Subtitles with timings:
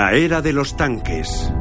[0.00, 1.52] La era de los tanques.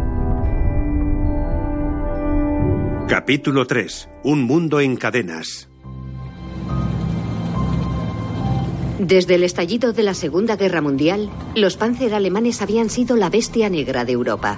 [3.10, 4.08] Capítulo 3.
[4.24, 5.68] Un mundo en cadenas.
[8.98, 13.70] Desde el estallido de la Segunda Guerra Mundial, los panzer alemanes habían sido la bestia
[13.70, 14.58] negra de Europa.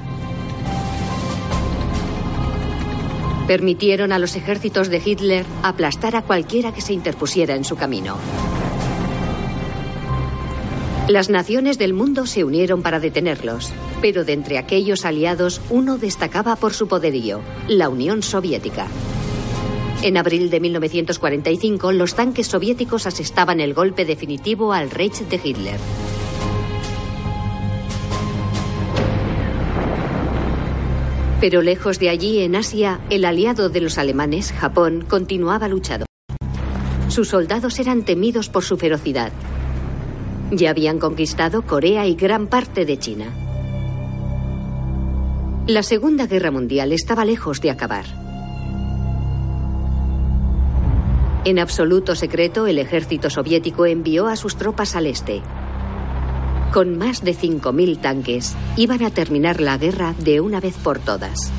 [3.48, 8.18] Permitieron a los ejércitos de Hitler aplastar a cualquiera que se interpusiera en su camino.
[11.12, 16.56] Las naciones del mundo se unieron para detenerlos, pero de entre aquellos aliados uno destacaba
[16.56, 18.88] por su poderío, la Unión Soviética.
[20.04, 25.76] En abril de 1945, los tanques soviéticos asestaban el golpe definitivo al Reich de Hitler.
[31.42, 36.06] Pero lejos de allí, en Asia, el aliado de los alemanes, Japón, continuaba luchando.
[37.10, 39.34] Sus soldados eran temidos por su ferocidad.
[40.52, 43.34] Ya habían conquistado Corea y gran parte de China.
[45.66, 48.04] La Segunda Guerra Mundial estaba lejos de acabar.
[51.46, 55.42] En absoluto secreto, el ejército soviético envió a sus tropas al este.
[56.74, 61.52] Con más de 5.000 tanques, iban a terminar la guerra de una vez por todas.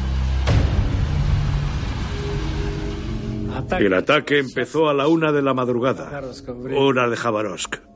[3.79, 6.23] El ataque empezó a la una de la madrugada,
[6.77, 7.92] hora de Jabarovsk.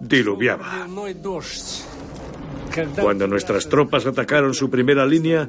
[0.00, 0.86] Diluviaba.
[3.00, 5.48] Cuando nuestras tropas atacaron su primera línea,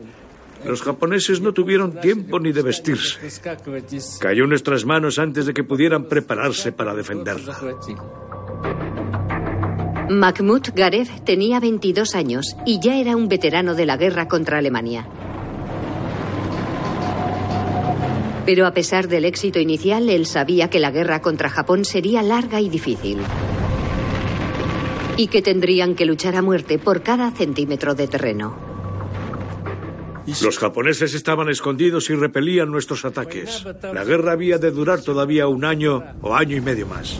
[0.65, 3.19] los japoneses no tuvieron tiempo ni de vestirse.
[4.19, 7.57] Cayó en nuestras manos antes de que pudieran prepararse para defenderla.
[10.09, 15.07] Mahmoud Garev tenía 22 años y ya era un veterano de la guerra contra Alemania.
[18.45, 22.59] Pero a pesar del éxito inicial, él sabía que la guerra contra Japón sería larga
[22.59, 23.19] y difícil.
[25.17, 28.71] Y que tendrían que luchar a muerte por cada centímetro de terreno.
[30.41, 33.65] Los japoneses estaban escondidos y repelían nuestros ataques.
[33.93, 37.19] La guerra había de durar todavía un año o año y medio más.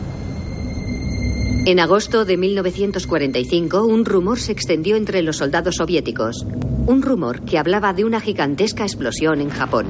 [1.65, 6.45] En agosto de 1945, un rumor se extendió entre los soldados soviéticos.
[6.88, 9.85] Un rumor que hablaba de una gigantesca explosión en Japón.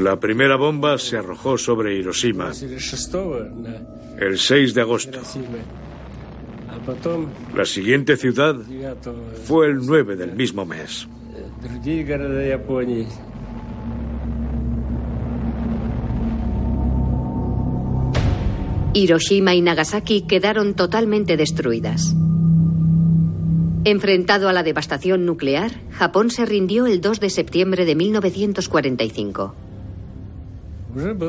[0.00, 2.52] La primera bomba se arrojó sobre Hiroshima
[4.18, 5.20] el 6 de agosto.
[7.56, 8.56] La siguiente ciudad
[9.44, 11.08] fue el 9 del mismo mes.
[18.94, 22.14] Hiroshima y Nagasaki quedaron totalmente destruidas.
[23.84, 29.67] Enfrentado a la devastación nuclear, Japón se rindió el 2 de septiembre de 1945.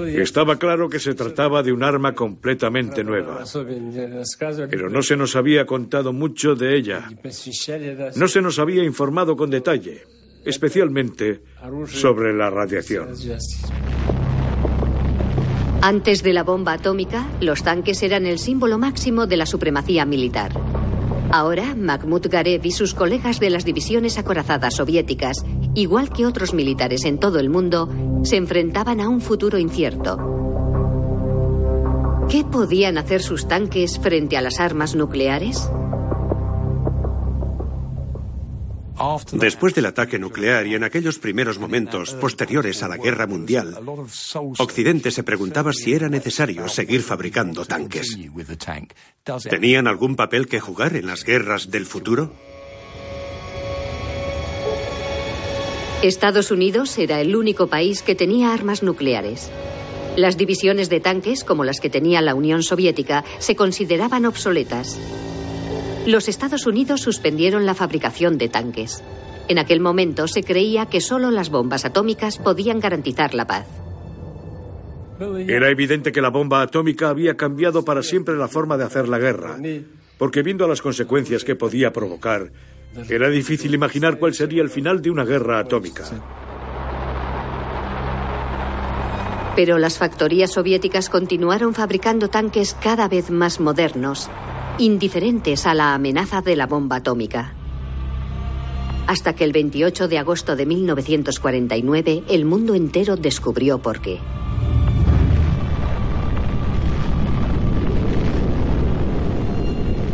[0.08, 3.44] Estaba claro que se trataba de un arma completamente nueva,
[4.70, 7.10] pero no se nos había contado mucho de ella.
[8.16, 10.04] No se nos había informado con detalle,
[10.46, 11.42] especialmente
[11.88, 13.10] sobre la radiación.
[15.82, 20.52] Antes de la bomba atómica, los tanques eran el símbolo máximo de la supremacía militar.
[21.32, 25.46] Ahora, Mahmoud Garev y sus colegas de las divisiones acorazadas soviéticas,
[25.76, 27.88] igual que otros militares en todo el mundo,
[28.24, 30.18] se enfrentaban a un futuro incierto.
[32.30, 35.70] ¿Qué podían hacer sus tanques frente a las armas nucleares?
[39.32, 43.78] Después del ataque nuclear y en aquellos primeros momentos posteriores a la guerra mundial,
[44.58, 48.18] Occidente se preguntaba si era necesario seguir fabricando tanques.
[49.50, 52.34] ¿Tenían algún papel que jugar en las guerras del futuro?
[56.02, 59.50] Estados Unidos era el único país que tenía armas nucleares.
[60.16, 64.98] Las divisiones de tanques, como las que tenía la Unión Soviética, se consideraban obsoletas.
[66.06, 69.04] Los Estados Unidos suspendieron la fabricación de tanques.
[69.48, 73.68] En aquel momento se creía que solo las bombas atómicas podían garantizar la paz.
[75.48, 79.20] Era evidente que la bomba atómica había cambiado para siempre la forma de hacer la
[79.20, 79.58] guerra,
[80.18, 82.52] porque viendo las consecuencias que podía provocar,
[83.10, 86.06] era difícil imaginar cuál sería el final de una guerra atómica.
[89.56, 94.30] Pero las factorías soviéticas continuaron fabricando tanques cada vez más modernos,
[94.80, 97.54] indiferentes a la amenaza de la bomba atómica.
[99.08, 104.20] Hasta que el 28 de agosto de 1949 el mundo entero descubrió por qué.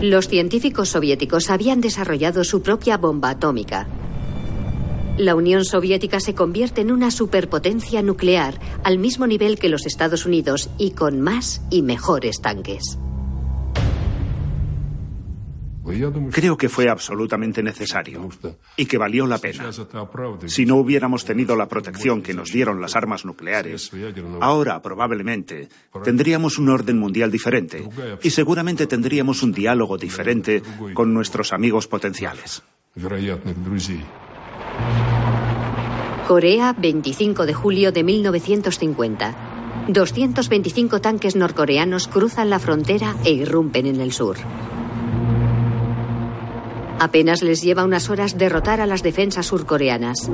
[0.02, 3.88] Los científicos soviéticos habían desarrollado su propia bomba atómica.
[5.18, 10.26] La Unión Soviética se convierte en una superpotencia nuclear al mismo nivel que los Estados
[10.26, 12.98] Unidos y con más y mejores tanques.
[16.32, 18.28] Creo que fue absolutamente necesario
[18.76, 19.70] y que valió la pena.
[20.48, 23.92] Si no hubiéramos tenido la protección que nos dieron las armas nucleares,
[24.42, 25.70] ahora probablemente
[26.04, 27.88] tendríamos un orden mundial diferente
[28.22, 32.64] y seguramente tendríamos un diálogo diferente con nuestros amigos potenciales.
[36.28, 39.36] Corea, 25 de julio de 1950.
[39.90, 44.38] 225 tanques norcoreanos cruzan la frontera e irrumpen en el sur.
[47.00, 50.30] Apenas les lleva unas horas derrotar a las defensas surcoreanas.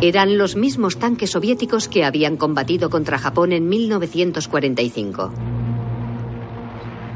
[0.00, 5.32] Eran los mismos tanques soviéticos que habían combatido contra Japón en 1945.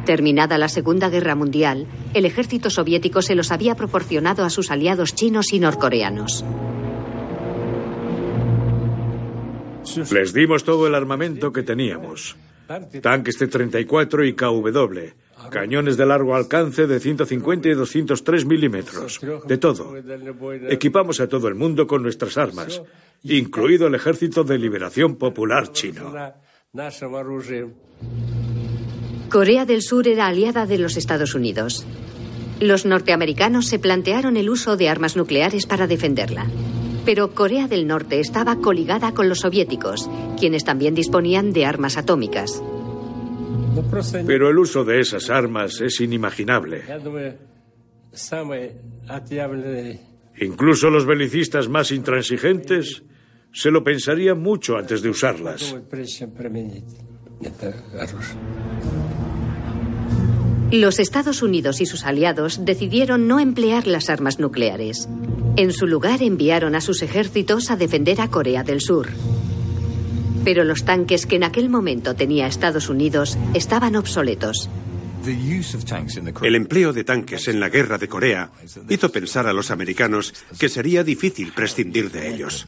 [0.05, 5.15] Terminada la Segunda Guerra Mundial, el ejército soviético se los había proporcionado a sus aliados
[5.15, 6.45] chinos y norcoreanos.
[10.11, 12.37] Les dimos todo el armamento que teníamos.
[13.03, 19.21] Tanques T-34 y KW Cañones de largo alcance de 150 y 203 milímetros.
[19.47, 19.95] De todo.
[20.69, 22.83] Equipamos a todo el mundo con nuestras armas,
[23.23, 26.13] incluido el Ejército de Liberación Popular Chino.
[29.31, 31.87] Corea del Sur era aliada de los Estados Unidos.
[32.61, 36.47] Los norteamericanos se plantearon el uso de armas nucleares para defenderla.
[37.05, 42.63] Pero Corea del Norte estaba coligada con los soviéticos, quienes también disponían de armas atómicas.
[44.27, 46.83] Pero el uso de esas armas es inimaginable.
[50.41, 53.03] Incluso los belicistas más intransigentes
[53.53, 55.75] se lo pensarían mucho antes de usarlas.
[60.71, 65.09] Los Estados Unidos y sus aliados decidieron no emplear las armas nucleares.
[65.57, 69.09] En su lugar enviaron a sus ejércitos a defender a Corea del Sur.
[70.45, 74.69] Pero los tanques que en aquel momento tenía Estados Unidos estaban obsoletos.
[76.43, 78.51] El empleo de tanques en la guerra de Corea
[78.89, 82.67] hizo pensar a los americanos que sería difícil prescindir de ellos.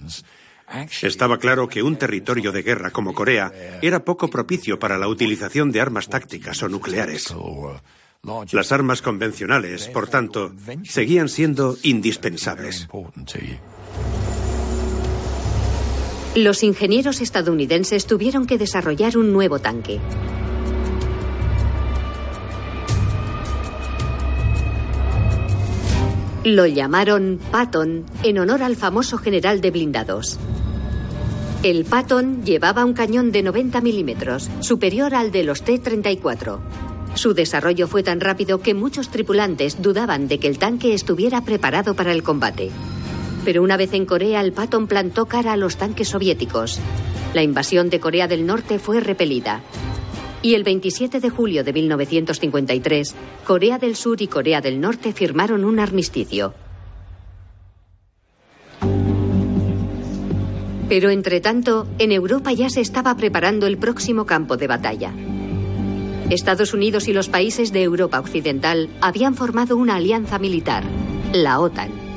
[1.03, 3.53] Estaba claro que un territorio de guerra como Corea
[3.83, 7.35] era poco propicio para la utilización de armas tácticas o nucleares.
[8.53, 10.53] Las armas convencionales, por tanto,
[10.85, 12.89] seguían siendo indispensables.
[16.37, 19.99] Los ingenieros estadounidenses tuvieron que desarrollar un nuevo tanque.
[26.45, 30.39] Lo llamaron Patton en honor al famoso general de blindados.
[31.65, 36.61] El Patton llevaba un cañón de 90 milímetros, superior al de los T-34.
[37.15, 41.95] Su desarrollo fue tan rápido que muchos tripulantes dudaban de que el tanque estuviera preparado
[41.95, 42.71] para el combate.
[43.45, 46.79] Pero una vez en Corea, el Patton plantó cara a los tanques soviéticos.
[47.33, 49.63] La invasión de Corea del Norte fue repelida.
[50.43, 53.15] Y el 27 de julio de 1953,
[53.47, 56.55] Corea del Sur y Corea del Norte firmaron un armisticio.
[60.89, 65.13] Pero entre tanto, en Europa ya se estaba preparando el próximo campo de batalla.
[66.31, 70.85] Estados Unidos y los países de Europa Occidental habían formado una alianza militar,
[71.33, 72.10] la OTAN.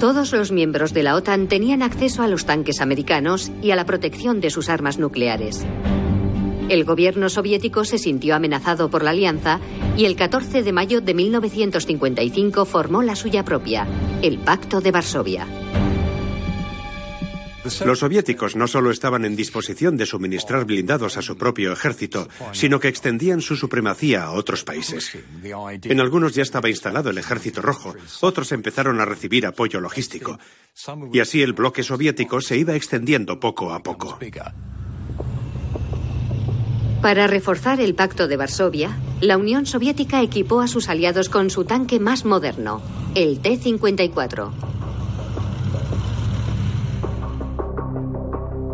[0.00, 3.84] Todos los miembros de la OTAN tenían acceso a los tanques americanos y a la
[3.84, 5.66] protección de sus armas nucleares.
[6.68, 9.58] El gobierno soviético se sintió amenazado por la alianza
[9.96, 13.88] y el 14 de mayo de 1955 formó la suya propia,
[14.22, 15.46] el Pacto de Varsovia.
[17.84, 22.80] Los soviéticos no solo estaban en disposición de suministrar blindados a su propio ejército, sino
[22.80, 25.16] que extendían su supremacía a otros países.
[25.84, 30.38] En algunos ya estaba instalado el ejército rojo, otros empezaron a recibir apoyo logístico.
[31.12, 34.18] Y así el bloque soviético se iba extendiendo poco a poco.
[37.02, 41.64] Para reforzar el pacto de Varsovia, la Unión Soviética equipó a sus aliados con su
[41.64, 42.82] tanque más moderno,
[43.14, 44.50] el T-54.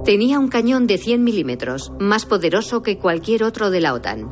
[0.05, 4.29] Tenía un cañón de 100 milímetros, más poderoso que cualquier otro de la OTAN.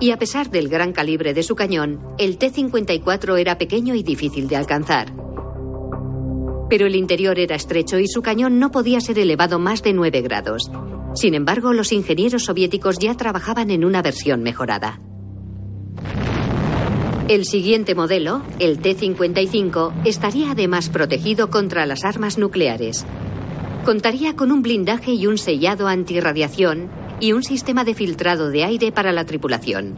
[0.00, 4.46] Y a pesar del gran calibre de su cañón, el T-54 era pequeño y difícil
[4.46, 5.12] de alcanzar.
[6.70, 10.20] Pero el interior era estrecho y su cañón no podía ser elevado más de 9
[10.22, 10.70] grados.
[11.16, 15.00] Sin embargo, los ingenieros soviéticos ya trabajaban en una versión mejorada.
[17.28, 23.04] El siguiente modelo, el T-55, estaría además protegido contra las armas nucleares.
[23.86, 26.90] Contaría con un blindaje y un sellado antirradiación
[27.20, 29.96] y un sistema de filtrado de aire para la tripulación.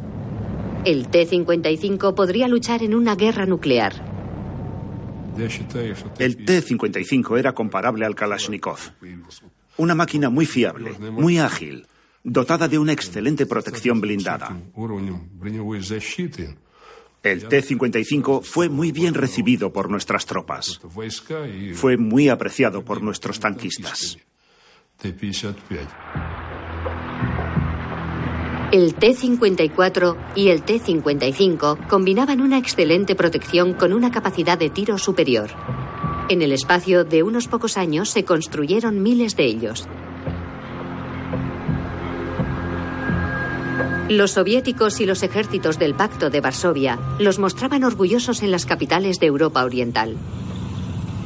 [0.85, 3.95] El T-55 podría luchar en una guerra nuclear.
[6.19, 8.79] El T-55 era comparable al Kalashnikov.
[9.79, 11.87] Una máquina muy fiable, muy ágil,
[12.23, 14.55] dotada de una excelente protección blindada.
[17.23, 20.81] El T-55 fue muy bien recibido por nuestras tropas.
[21.75, 24.19] Fue muy apreciado por nuestros tanquistas.
[28.71, 35.51] El T-54 y el T-55 combinaban una excelente protección con una capacidad de tiro superior.
[36.29, 39.89] En el espacio de unos pocos años se construyeron miles de ellos.
[44.09, 49.21] Los soviéticos y los ejércitos del Pacto de Varsovia los mostraban orgullosos en las capitales
[49.21, 50.17] de Europa Oriental.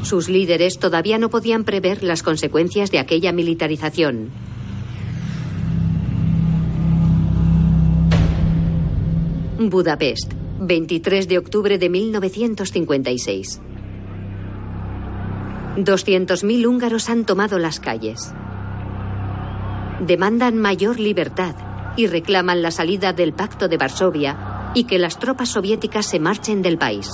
[0.03, 4.31] Sus líderes todavía no podían prever las consecuencias de aquella militarización.
[9.61, 13.61] Budapest, 23 de octubre de 1956.
[15.77, 18.35] 200.000 húngaros han tomado las calles.
[20.05, 21.55] Demandan mayor libertad
[21.97, 26.63] y reclaman la salida del Pacto de Varsovia y que las tropas soviéticas se marchen
[26.63, 27.09] del país.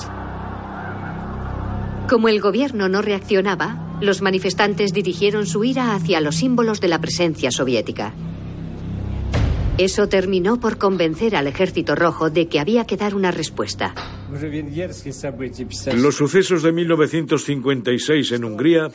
[2.08, 7.00] Como el gobierno no reaccionaba, los manifestantes dirigieron su ira hacia los símbolos de la
[7.00, 8.14] presencia soviética.
[9.76, 13.94] Eso terminó por convencer al ejército rojo de que había que dar una respuesta.
[15.94, 18.90] Los sucesos de 1956 en Hungría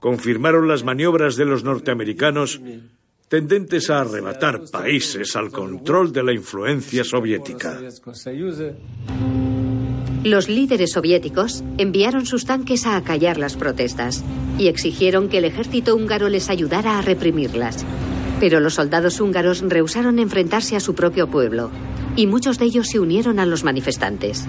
[0.00, 2.60] confirmaron las maniobras de los norteamericanos
[3.28, 7.80] tendentes a arrebatar países al control de la influencia soviética.
[10.24, 14.24] Los líderes soviéticos enviaron sus tanques a acallar las protestas
[14.58, 17.84] y exigieron que el ejército húngaro les ayudara a reprimirlas.
[18.40, 21.70] Pero los soldados húngaros rehusaron enfrentarse a su propio pueblo
[22.16, 24.46] y muchos de ellos se unieron a los manifestantes.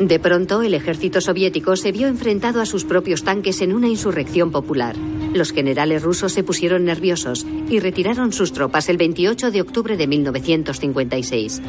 [0.00, 4.52] De pronto, el ejército soviético se vio enfrentado a sus propios tanques en una insurrección
[4.52, 4.96] popular.
[5.34, 10.06] Los generales rusos se pusieron nerviosos y retiraron sus tropas el 28 de octubre de
[10.06, 11.62] 1956.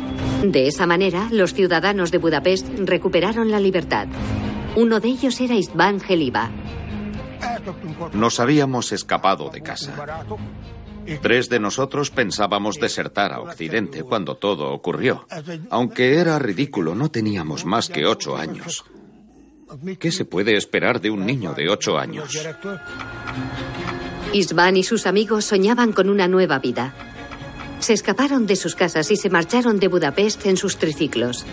[0.44, 4.08] De esa manera, los ciudadanos de Budapest recuperaron la libertad.
[4.76, 6.52] Uno de ellos era István Geliba.
[8.14, 9.92] Nos habíamos escapado de casa.
[11.18, 15.26] Tres de nosotros pensábamos desertar a Occidente cuando todo ocurrió.
[15.70, 18.86] Aunque era ridículo, no teníamos más que ocho años.
[20.00, 22.38] ¿Qué se puede esperar de un niño de ocho años?
[24.34, 26.94] Isván y sus amigos soñaban con una nueva vida.
[27.80, 31.46] Se escaparon de sus casas y se marcharon de Budapest en sus triciclos.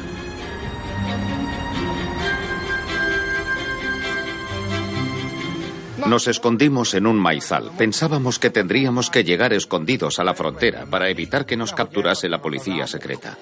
[6.08, 7.72] Nos escondimos en un maizal.
[7.76, 12.40] Pensábamos que tendríamos que llegar escondidos a la frontera para evitar que nos capturase la
[12.40, 13.36] policía secreta.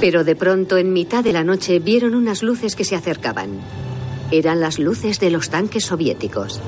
[0.00, 3.60] Pero de pronto, en mitad de la noche, vieron unas luces que se acercaban.
[4.30, 6.60] Eran las luces de los tanques soviéticos.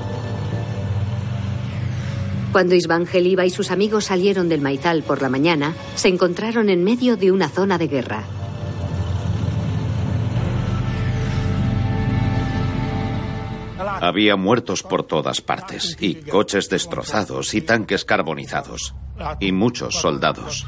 [2.51, 7.15] Cuando Isvangeliva y sus amigos salieron del maizal por la mañana, se encontraron en medio
[7.15, 8.25] de una zona de guerra.
[14.03, 18.93] Había muertos por todas partes, y coches destrozados, y tanques carbonizados,
[19.39, 20.67] y muchos soldados.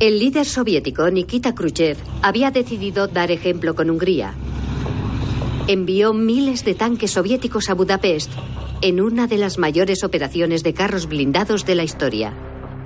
[0.00, 4.32] El líder soviético Nikita Khrushchev había decidido dar ejemplo con Hungría.
[5.68, 8.32] Envió miles de tanques soviéticos a Budapest
[8.80, 12.32] en una de las mayores operaciones de carros blindados de la historia.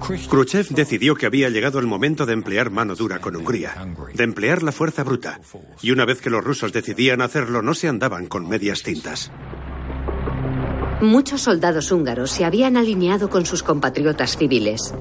[0.00, 3.74] Khrushchev decidió que había llegado el momento de emplear mano dura con Hungría,
[4.14, 5.40] de emplear la fuerza bruta.
[5.82, 9.30] Y una vez que los rusos decidían hacerlo, no se andaban con medias tintas.
[11.00, 14.94] Muchos soldados húngaros se habían alineado con sus compatriotas civiles.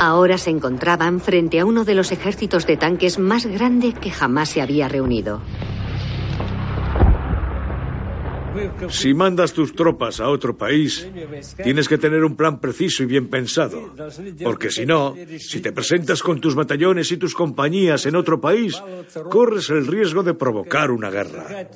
[0.00, 4.50] Ahora se encontraban frente a uno de los ejércitos de tanques más grande que jamás
[4.50, 5.42] se había reunido.
[8.90, 11.06] Si mandas tus tropas a otro país,
[11.62, 13.94] tienes que tener un plan preciso y bien pensado.
[14.42, 18.82] Porque si no, si te presentas con tus batallones y tus compañías en otro país,
[19.30, 21.68] corres el riesgo de provocar una guerra.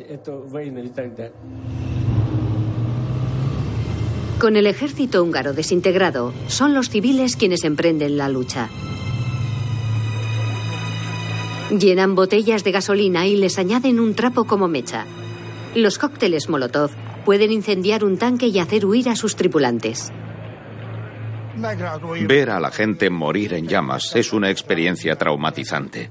[4.38, 8.68] Con el ejército húngaro desintegrado, son los civiles quienes emprenden la lucha.
[11.70, 15.06] Llenan botellas de gasolina y les añaden un trapo como mecha.
[15.74, 16.90] Los cócteles Molotov
[17.24, 20.12] pueden incendiar un tanque y hacer huir a sus tripulantes.
[22.26, 26.10] Ver a la gente morir en llamas es una experiencia traumatizante.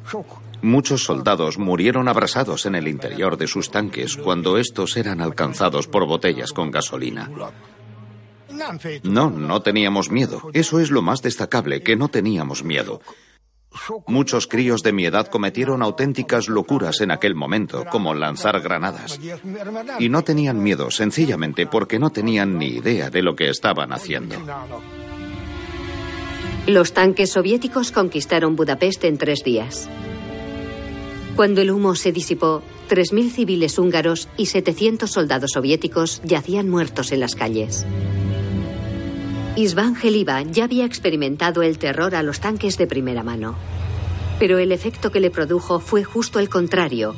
[0.64, 6.08] Muchos soldados murieron abrasados en el interior de sus tanques cuando estos eran alcanzados por
[6.08, 7.30] botellas con gasolina.
[9.04, 10.50] No, no teníamos miedo.
[10.54, 13.02] Eso es lo más destacable, que no teníamos miedo.
[14.08, 19.20] Muchos críos de mi edad cometieron auténticas locuras en aquel momento, como lanzar granadas.
[20.00, 24.36] Y no tenían miedo, sencillamente porque no tenían ni idea de lo que estaban haciendo.
[26.68, 29.90] Los tanques soviéticos conquistaron Budapest en tres días.
[31.36, 37.22] Cuando el humo se disipó, 3.000 civiles húngaros y 700 soldados soviéticos yacían muertos en
[37.22, 37.86] las calles.
[39.56, 43.56] Isván Geliba ya había experimentado el terror a los tanques de primera mano.
[44.40, 47.16] Pero el efecto que le produjo fue justo el contrario.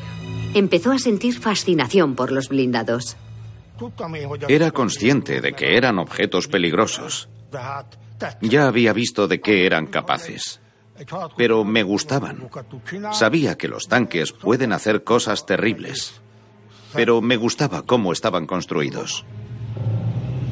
[0.56, 3.18] Empezó a sentir fascinación por los blindados.
[4.48, 7.30] Era consciente de que eran objetos peligrosos.
[8.42, 10.60] Ya había visto de qué eran capaces.
[11.38, 12.50] Pero me gustaban.
[13.12, 16.22] Sabía que los tanques pueden hacer cosas terribles.
[16.94, 19.26] Pero me gustaba cómo estaban construidos.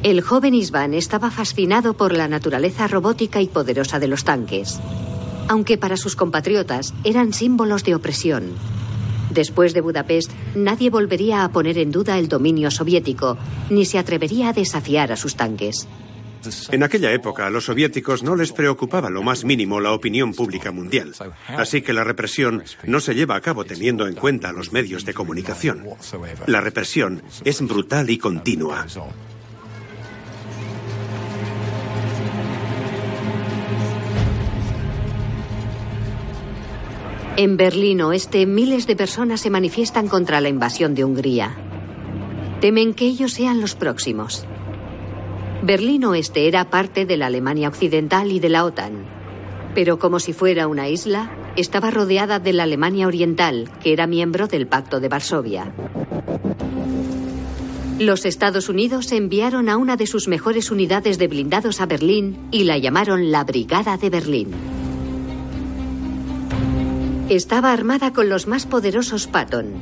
[0.02, 4.80] El joven Isván estaba fascinado por la naturaleza robótica y poderosa de los tanques,
[5.46, 8.50] aunque para sus compatriotas eran símbolos de opresión.
[9.30, 13.38] Después de Budapest, nadie volvería a poner en duda el dominio soviético,
[13.70, 15.86] ni se atrevería a desafiar a sus tanques.
[16.72, 20.72] En aquella época a los soviéticos no les preocupaba lo más mínimo la opinión pública
[20.72, 21.14] mundial.
[21.46, 25.14] Así que la represión no se lleva a cabo teniendo en cuenta los medios de
[25.14, 25.84] comunicación.
[26.46, 28.84] La represión es brutal y continua.
[37.34, 41.56] En Berlín Oeste, miles de personas se manifiestan contra la invasión de Hungría.
[42.60, 44.44] Temen que ellos sean los próximos.
[45.62, 49.06] Berlín Oeste era parte de la Alemania Occidental y de la OTAN.
[49.74, 54.46] Pero como si fuera una isla, estaba rodeada de la Alemania Oriental, que era miembro
[54.46, 55.72] del Pacto de Varsovia.
[57.98, 62.64] Los Estados Unidos enviaron a una de sus mejores unidades de blindados a Berlín y
[62.64, 64.81] la llamaron la Brigada de Berlín.
[67.34, 69.72] Estaba armada con los más poderosos Patton.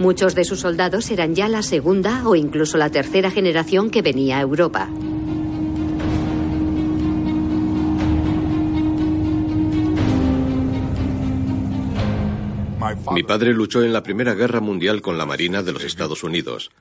[0.00, 4.38] Muchos de sus soldados eran ya la segunda o incluso la tercera generación que venía
[4.38, 4.88] a Europa.
[13.12, 16.72] Mi padre luchó en la Primera Guerra Mundial con la Marina de los Estados Unidos.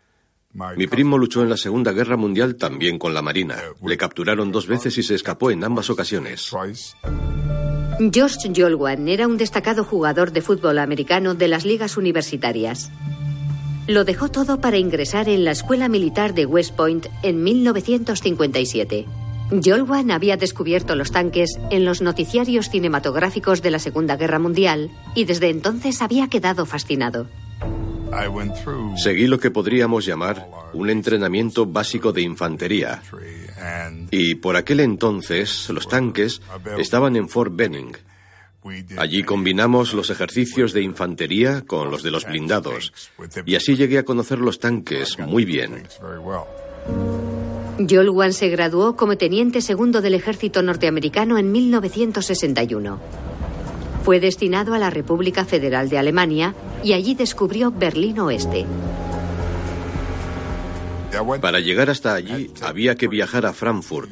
[0.75, 3.57] Mi primo luchó en la Segunda Guerra Mundial también con la Marina.
[3.85, 6.51] Le capturaron dos veces y se escapó en ambas ocasiones.
[7.99, 12.91] George Yolwan era un destacado jugador de fútbol americano de las ligas universitarias.
[13.87, 19.05] Lo dejó todo para ingresar en la Escuela Militar de West Point en 1957.
[19.51, 25.25] Yolwan había descubierto los tanques en los noticiarios cinematográficos de la Segunda Guerra Mundial y
[25.25, 27.27] desde entonces había quedado fascinado.
[28.97, 33.01] Seguí lo que podríamos llamar un entrenamiento básico de infantería.
[34.11, 36.41] Y por aquel entonces los tanques
[36.77, 37.95] estaban en Fort Benning.
[38.97, 42.93] Allí combinamos los ejercicios de infantería con los de los blindados.
[43.45, 45.87] Y así llegué a conocer los tanques muy bien.
[47.79, 52.99] Yolwan se graduó como teniente segundo del ejército norteamericano en 1961.
[54.03, 58.65] Fue destinado a la República Federal de Alemania y allí descubrió Berlín Oeste.
[61.41, 64.11] Para llegar hasta allí había que viajar a Frankfurt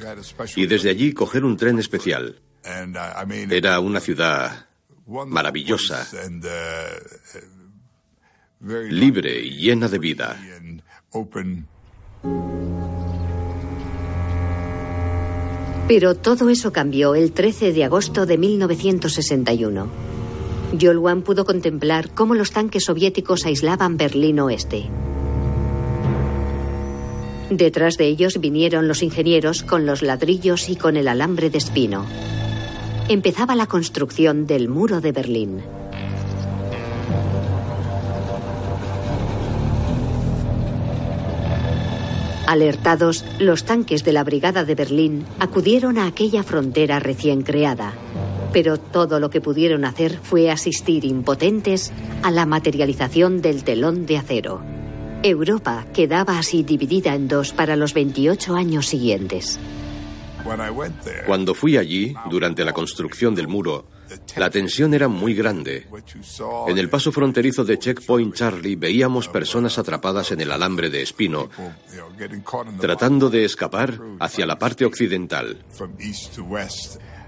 [0.56, 2.40] y desde allí coger un tren especial.
[3.50, 4.68] Era una ciudad
[5.08, 6.06] maravillosa,
[8.60, 10.38] libre y llena de vida.
[15.88, 19.88] Pero todo eso cambió el 13 de agosto de 1961.
[20.74, 24.90] Yolwan pudo contemplar cómo los tanques soviéticos aislaban Berlín Oeste.
[27.50, 32.06] Detrás de ellos vinieron los ingenieros con los ladrillos y con el alambre de espino.
[33.08, 35.62] Empezaba la construcción del muro de Berlín.
[42.48, 47.94] Alertados, los tanques de la Brigada de Berlín acudieron a aquella frontera recién creada.
[48.54, 51.92] Pero todo lo que pudieron hacer fue asistir impotentes
[52.24, 54.62] a la materialización del telón de acero.
[55.24, 59.60] Europa quedaba así dividida en dos para los 28 años siguientes.
[61.26, 63.86] Cuando fui allí, durante la construcción del muro,
[64.36, 65.88] la tensión era muy grande.
[66.68, 71.50] En el paso fronterizo de Checkpoint Charlie veíamos personas atrapadas en el alambre de espino,
[72.80, 75.58] tratando de escapar hacia la parte occidental.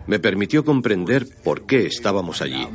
[0.07, 2.67] Me permitió comprender por qué estábamos allí.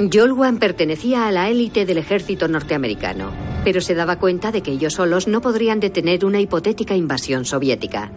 [0.00, 3.30] Yolwan pertenecía a la élite del ejército norteamericano,
[3.64, 8.10] pero se daba cuenta de que ellos solos no podrían detener una hipotética invasión soviética.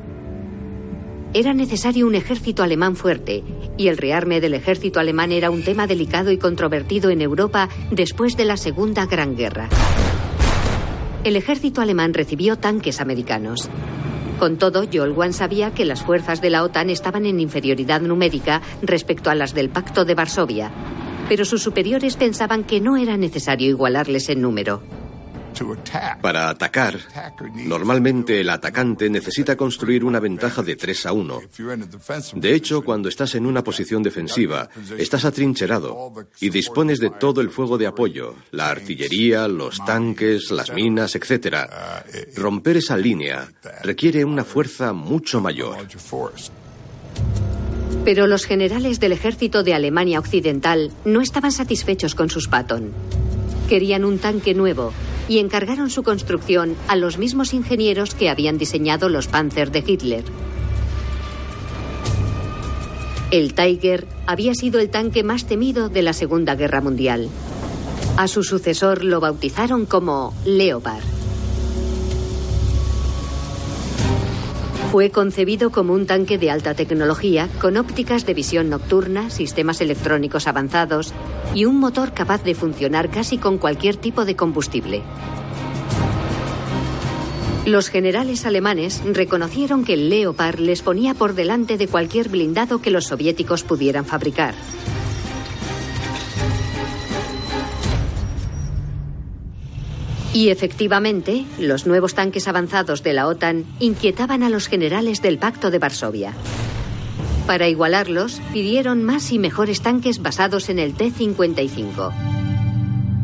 [1.36, 3.43] Era necesario un ejército alemán fuerte,
[3.78, 8.38] y el rearme del ejército alemán era un tema delicado y controvertido en Europa después
[8.38, 9.67] de la Segunda Gran Guerra.
[11.26, 13.69] El ejército alemán recibió tanques americanos.
[14.39, 19.30] Con todo, Jolwan sabía que las fuerzas de la OTAN estaban en inferioridad numérica respecto
[19.30, 20.71] a las del Pacto de Varsovia,
[21.28, 25.05] pero sus superiores pensaban que no era necesario igualarles en número.
[26.22, 27.00] Para atacar,
[27.56, 31.41] normalmente el atacante necesita construir una ventaja de 3 a 1.
[32.36, 37.50] De hecho, cuando estás en una posición defensiva, estás atrincherado y dispones de todo el
[37.50, 41.58] fuego de apoyo, la artillería, los tanques, las minas, etc.
[42.36, 43.48] Romper esa línea
[43.84, 45.88] requiere una fuerza mucho mayor.
[48.04, 52.91] Pero los generales del ejército de Alemania Occidental no estaban satisfechos con sus Patton.
[53.68, 54.94] Querían un tanque nuevo
[55.27, 60.23] y encargaron su construcción a los mismos ingenieros que habían diseñado los Panzer de Hitler.
[63.31, 67.29] El Tiger había sido el tanque más temido de la Segunda Guerra Mundial.
[68.17, 71.03] A su sucesor lo bautizaron como Leopard.
[74.91, 80.48] Fue concebido como un tanque de alta tecnología, con ópticas de visión nocturna, sistemas electrónicos
[80.48, 81.13] avanzados
[81.54, 85.02] y un motor capaz de funcionar casi con cualquier tipo de combustible.
[87.65, 92.91] Los generales alemanes reconocieron que el Leopard les ponía por delante de cualquier blindado que
[92.91, 94.54] los soviéticos pudieran fabricar.
[100.36, 105.71] Y efectivamente, los nuevos tanques avanzados de la OTAN inquietaban a los generales del Pacto
[105.71, 106.34] de Varsovia.
[107.48, 112.12] Para igualarlos, pidieron más y mejores tanques basados en el T-55.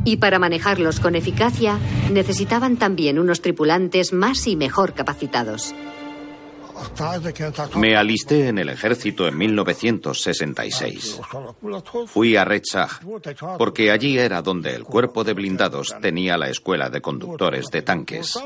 [0.06, 1.80] Y para manejarlos con eficacia,
[2.14, 5.76] necesitaban también unos tripulantes más y mejor capacitados.
[7.76, 11.20] Me alisté en el ejército en 1966.
[12.08, 13.02] Fui a Rechach
[13.58, 18.40] porque allí era donde el cuerpo de blindados tenía la escuela de conductores de tanques.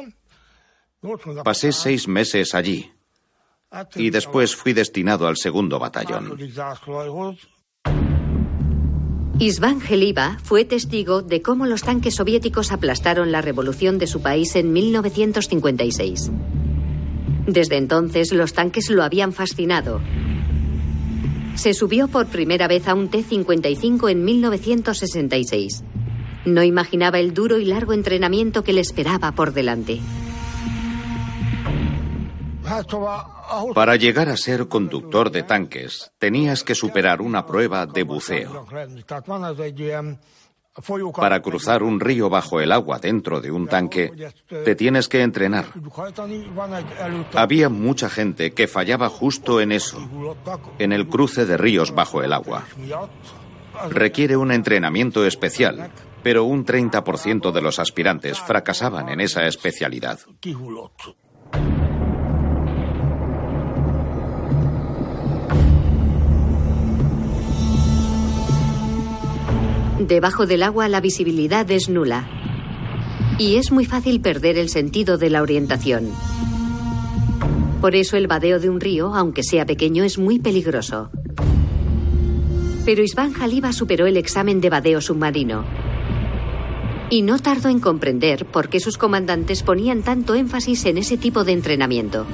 [1.44, 2.92] Pasé seis meses allí
[3.96, 6.38] y después fui destinado al segundo batallón.
[9.38, 14.56] Isván Geliva fue testigo de cómo los tanques soviéticos aplastaron la revolución de su país
[14.56, 16.32] en 1956.
[17.48, 20.02] Desde entonces los tanques lo habían fascinado.
[21.56, 25.84] Se subió por primera vez a un T-55 en 1966.
[26.46, 30.00] No imaginaba el duro y largo entrenamiento que le esperaba por delante.
[33.74, 38.66] Para llegar a ser conductor de tanques, tenías que superar una prueba de buceo.
[41.16, 44.12] Para cruzar un río bajo el agua dentro de un tanque,
[44.48, 45.66] te tienes que entrenar.
[47.34, 49.98] Había mucha gente que fallaba justo en eso,
[50.78, 52.66] en el cruce de ríos bajo el agua.
[53.90, 55.92] Requiere un entrenamiento especial,
[56.24, 60.20] pero un 30% de los aspirantes fracasaban en esa especialidad.
[70.08, 72.28] Debajo del agua la visibilidad es nula.
[73.40, 76.12] Y es muy fácil perder el sentido de la orientación.
[77.82, 81.10] Por eso el vadeo de un río, aunque sea pequeño, es muy peligroso.
[82.86, 85.66] Pero Isván Jaliba superó el examen de vadeo submarino.
[87.10, 91.44] Y no tardó en comprender por qué sus comandantes ponían tanto énfasis en ese tipo
[91.44, 92.28] de entrenamiento.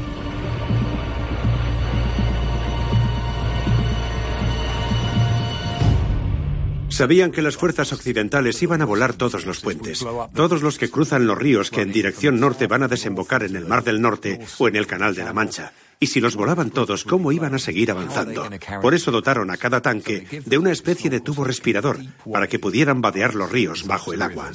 [7.02, 11.26] Sabían que las fuerzas occidentales iban a volar todos los puentes, todos los que cruzan
[11.26, 14.68] los ríos que en dirección norte van a desembocar en el Mar del Norte o
[14.68, 15.74] en el Canal de la Mancha.
[16.00, 18.48] Y si los volaban todos, ¿cómo iban a seguir avanzando?
[18.84, 21.98] Por eso dotaron a cada tanque de una especie de tubo respirador
[22.32, 24.52] para que pudieran vadear los ríos bajo el agua.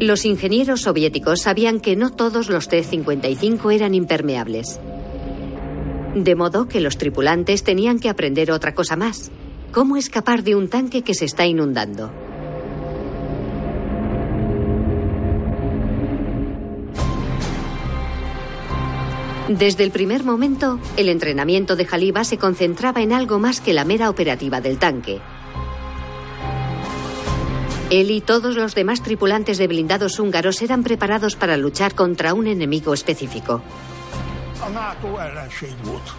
[0.00, 4.80] Los ingenieros soviéticos sabían que no todos los T-55 eran impermeables.
[6.16, 9.30] De modo que los tripulantes tenían que aprender otra cosa más,
[9.72, 12.10] ¿Cómo escapar de un tanque que se está inundando?
[19.48, 23.84] Desde el primer momento, el entrenamiento de Jaliba se concentraba en algo más que la
[23.84, 25.20] mera operativa del tanque.
[27.90, 32.48] Él y todos los demás tripulantes de blindados húngaros eran preparados para luchar contra un
[32.48, 33.62] enemigo específico.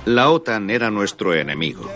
[0.05, 1.89] La OTAN era nuestro enemigo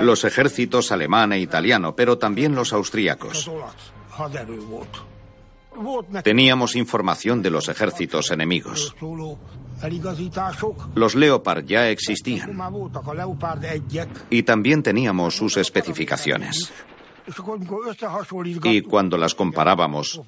[0.00, 3.50] los ejércitos alemán e italiano, pero también los austríacos.
[6.22, 8.94] Teníamos información de los ejércitos enemigos.
[10.94, 12.58] Los Leopard ya existían.
[14.28, 16.72] Y también teníamos sus especificaciones.
[18.64, 20.20] Y cuando las comparábamos,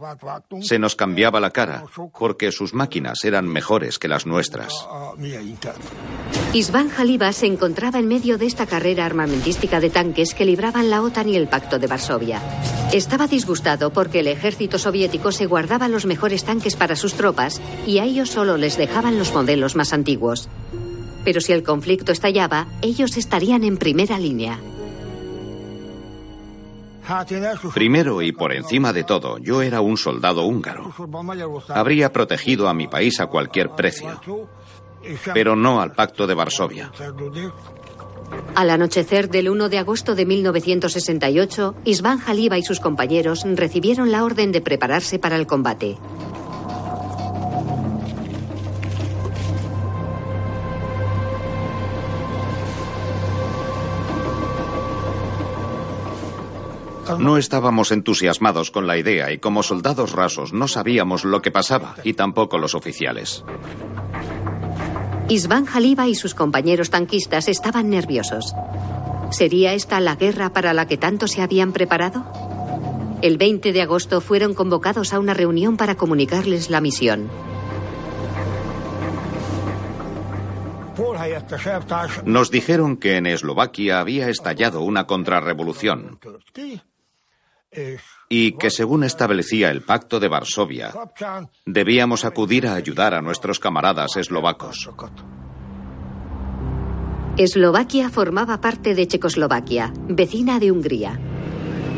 [0.60, 1.84] se nos cambiaba la cara,
[2.18, 4.72] porque sus máquinas eran mejores que las nuestras.
[6.52, 11.02] Isván Jaliba se encontraba en medio de esta carrera armamentística de tanques que libraban la
[11.02, 12.40] OTAN y el Pacto de Varsovia.
[12.92, 17.98] Estaba disgustado porque el ejército soviético se guardaba los mejores tanques para sus tropas y
[17.98, 20.48] a ellos solo les dejaban los modelos más antiguos.
[21.24, 24.58] Pero si el conflicto estallaba, ellos estarían en primera línea.
[27.74, 30.92] Primero y por encima de todo, yo era un soldado húngaro.
[31.68, 34.20] Habría protegido a mi país a cualquier precio,
[35.34, 36.92] pero no al Pacto de Varsovia.
[38.54, 44.24] Al anochecer del 1 de agosto de 1968, Isván Jaliba y sus compañeros recibieron la
[44.24, 45.98] orden de prepararse para el combate.
[57.18, 61.94] No estábamos entusiasmados con la idea y como soldados rasos no sabíamos lo que pasaba
[62.04, 63.44] y tampoco los oficiales.
[65.28, 68.54] Isván Jaliba y sus compañeros tanquistas estaban nerviosos.
[69.30, 72.24] ¿Sería esta la guerra para la que tanto se habían preparado?
[73.22, 77.30] El 20 de agosto fueron convocados a una reunión para comunicarles la misión.
[82.24, 86.18] Nos dijeron que en Eslovaquia había estallado una contrarrevolución
[88.28, 90.92] y que según establecía el Pacto de Varsovia,
[91.66, 94.88] debíamos acudir a ayudar a nuestros camaradas eslovacos.
[97.38, 101.18] Eslovaquia formaba parte de Checoslovaquia, vecina de Hungría.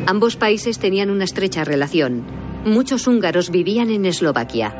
[0.06, 2.24] Ambos países tenían una estrecha relación.
[2.64, 4.74] Muchos húngaros vivían en Eslovaquia.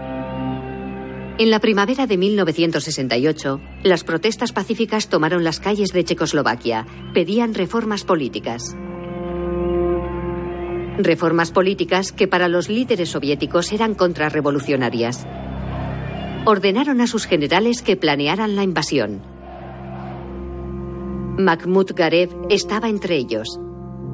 [1.39, 6.87] En la primavera de 1968, las protestas pacíficas tomaron las calles de Checoslovaquia.
[7.13, 8.77] Pedían reformas políticas.
[10.99, 15.27] Reformas políticas que para los líderes soviéticos eran contrarrevolucionarias.
[16.45, 19.23] Ordenaron a sus generales que planearan la invasión.
[21.37, 23.59] Mahmoud Garev estaba entre ellos.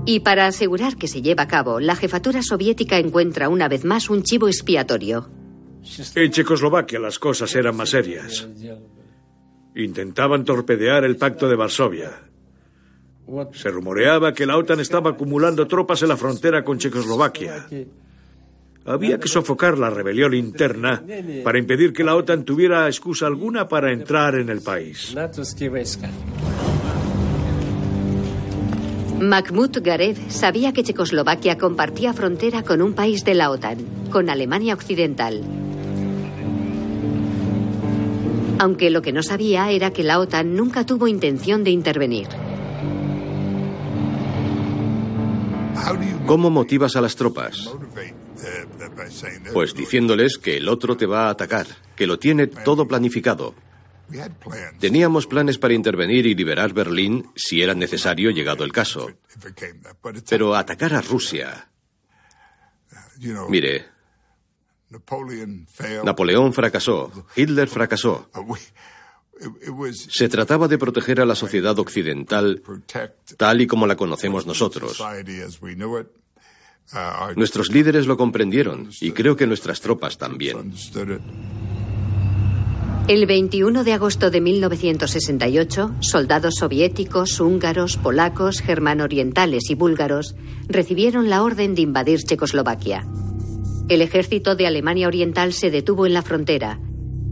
[0.07, 4.09] Y para asegurar que se lleva a cabo, la jefatura soviética encuentra una vez más
[4.09, 5.29] un chivo expiatorio.
[6.15, 8.49] En Checoslovaquia las cosas eran más serias.
[9.75, 12.30] Intentaban torpedear el pacto de Varsovia.
[13.53, 17.67] Se rumoreaba que la OTAN estaba acumulando tropas en la frontera con Checoslovaquia.
[18.85, 21.03] Había que sofocar la rebelión interna
[21.45, 25.15] para impedir que la OTAN tuviera excusa alguna para entrar en el país.
[29.21, 33.79] Mahmoud Garev sabía que Checoslovaquia compartía frontera con un país de la OTAN,
[34.11, 35.43] con Alemania Occidental.
[38.59, 42.29] Aunque lo que no sabía era que la OTAN nunca tuvo intención de intervenir.
[46.27, 47.75] ¿Cómo motivas a las tropas?
[49.53, 51.67] Pues diciéndoles que el otro te va a atacar,
[51.97, 53.55] que lo tiene todo planificado.
[54.79, 59.11] Teníamos planes para intervenir y liberar Berlín si era necesario llegado el caso.
[60.29, 61.67] Pero atacar a Rusia...
[63.51, 63.85] Mire,
[66.03, 68.31] Napoleón fracasó, Hitler fracasó.
[69.93, 72.63] Se trataba de proteger a la sociedad occidental
[73.37, 75.03] tal y como la conocemos nosotros.
[77.37, 80.73] Nuestros líderes lo comprendieron y creo que nuestras tropas también.
[83.09, 90.37] El 21 de agosto de 1968, soldados soviéticos, húngaros, polacos, germano-orientales y búlgaros
[90.69, 93.05] recibieron la orden de invadir Checoslovaquia.
[93.89, 96.79] El ejército de Alemania Oriental se detuvo en la frontera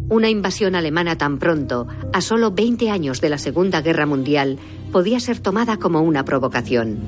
[0.09, 4.59] una invasión alemana tan pronto, a solo 20 años de la Segunda Guerra Mundial,
[4.91, 6.99] podía ser tomada como una provocación.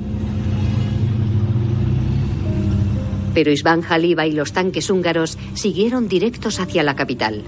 [3.33, 7.43] Pero Isván Jaliba y los tanques húngaros siguieron directos hacia la capital.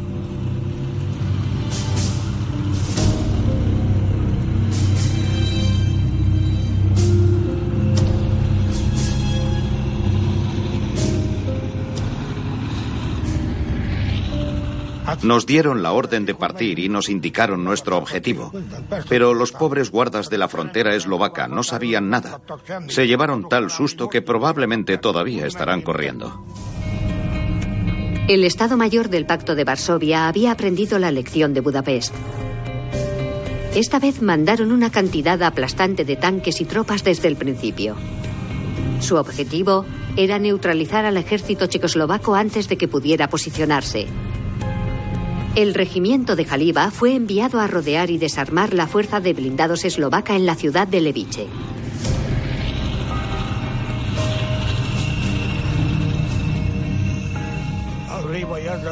[15.21, 18.51] Nos dieron la orden de partir y nos indicaron nuestro objetivo.
[19.09, 22.41] Pero los pobres guardas de la frontera eslovaca no sabían nada.
[22.87, 26.45] Se llevaron tal susto que probablemente todavía estarán corriendo.
[28.27, 32.15] El Estado Mayor del Pacto de Varsovia había aprendido la lección de Budapest.
[33.75, 37.95] Esta vez mandaron una cantidad aplastante de tanques y tropas desde el principio.
[39.01, 44.07] Su objetivo, era neutralizar al ejército checoslovaco antes de que pudiera posicionarse.
[45.55, 50.35] El regimiento de Jaliba fue enviado a rodear y desarmar la fuerza de blindados eslovaca
[50.35, 51.47] en la ciudad de Leviche.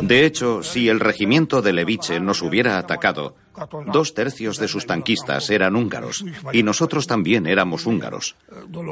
[0.03, 3.35] De hecho, si el regimiento de Leviche nos hubiera atacado,
[3.91, 8.35] dos tercios de sus tanquistas eran húngaros y nosotros también éramos húngaros.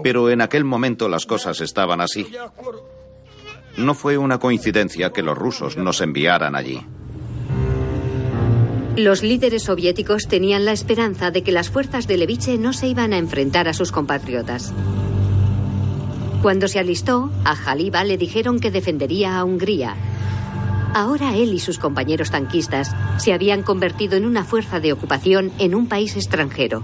[0.01, 2.25] Pero en aquel momento las cosas estaban así.
[3.77, 6.81] No fue una coincidencia que los rusos nos enviaran allí.
[8.99, 13.13] Los líderes soviéticos tenían la esperanza de que las fuerzas de Leviche no se iban
[13.13, 14.73] a enfrentar a sus compatriotas.
[16.41, 19.95] Cuando se alistó, a Jaliba le dijeron que defendería a Hungría.
[20.93, 25.75] Ahora él y sus compañeros tanquistas se habían convertido en una fuerza de ocupación en
[25.75, 26.83] un país extranjero.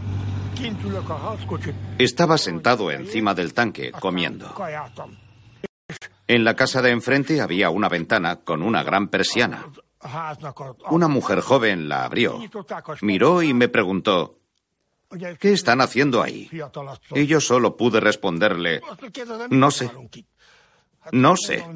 [1.98, 4.56] Estaba sentado encima del tanque, comiendo.
[6.28, 9.66] En la casa de enfrente había una ventana con una gran persiana.
[10.90, 12.40] Una mujer joven la abrió,
[13.02, 14.40] miró y me preguntó,
[15.40, 16.50] ¿qué están haciendo ahí?
[17.12, 18.82] Y yo solo pude responderle,
[19.50, 19.92] no sé.
[21.12, 21.64] No sé.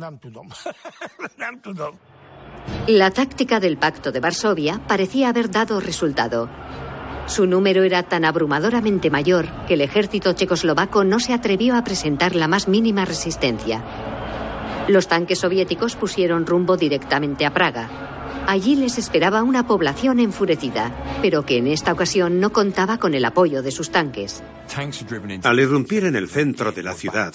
[2.87, 6.49] La táctica del Pacto de Varsovia parecía haber dado resultado.
[7.27, 12.35] Su número era tan abrumadoramente mayor que el ejército checoslovaco no se atrevió a presentar
[12.35, 13.83] la más mínima resistencia.
[14.87, 18.18] Los tanques soviéticos pusieron rumbo directamente a Praga.
[18.47, 23.25] Allí les esperaba una población enfurecida, pero que en esta ocasión no contaba con el
[23.25, 24.43] apoyo de sus tanques.
[25.43, 27.33] Al irrumpir en el centro de la ciudad,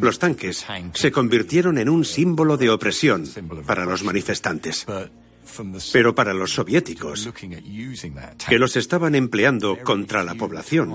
[0.00, 3.24] los tanques se convirtieron en un símbolo de opresión
[3.66, 4.86] para los manifestantes.
[5.92, 7.30] Pero para los soviéticos,
[8.48, 10.94] que los estaban empleando contra la población,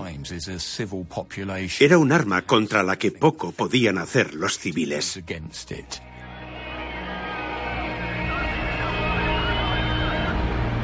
[1.80, 5.22] era un arma contra la que poco podían hacer los civiles.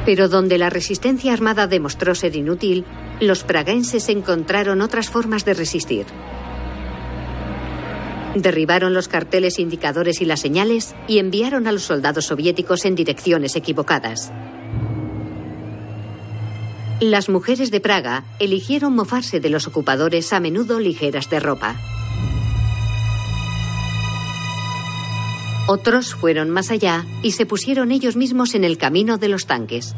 [0.07, 2.85] Pero donde la resistencia armada demostró ser inútil,
[3.19, 6.05] los praguenses encontraron otras formas de resistir.
[8.33, 13.57] Derribaron los carteles indicadores y las señales y enviaron a los soldados soviéticos en direcciones
[13.57, 14.31] equivocadas.
[17.01, 21.75] Las mujeres de Praga eligieron mofarse de los ocupadores a menudo ligeras de ropa.
[25.67, 29.93] Otros fueron más allá y se pusieron ellos mismos en el camino de los tanques.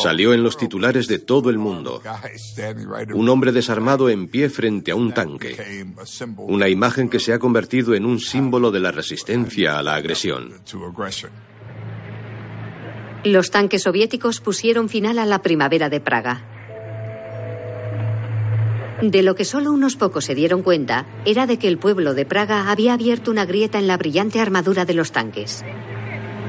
[0.00, 2.00] Salió en los titulares de todo el mundo.
[3.14, 5.84] Un hombre desarmado en pie frente a un tanque.
[6.36, 10.54] Una imagen que se ha convertido en un símbolo de la resistencia a la agresión.
[13.24, 16.42] Los tanques soviéticos pusieron final a la primavera de Praga.
[19.00, 22.24] De lo que solo unos pocos se dieron cuenta era de que el pueblo de
[22.24, 25.64] Praga había abierto una grieta en la brillante armadura de los tanques.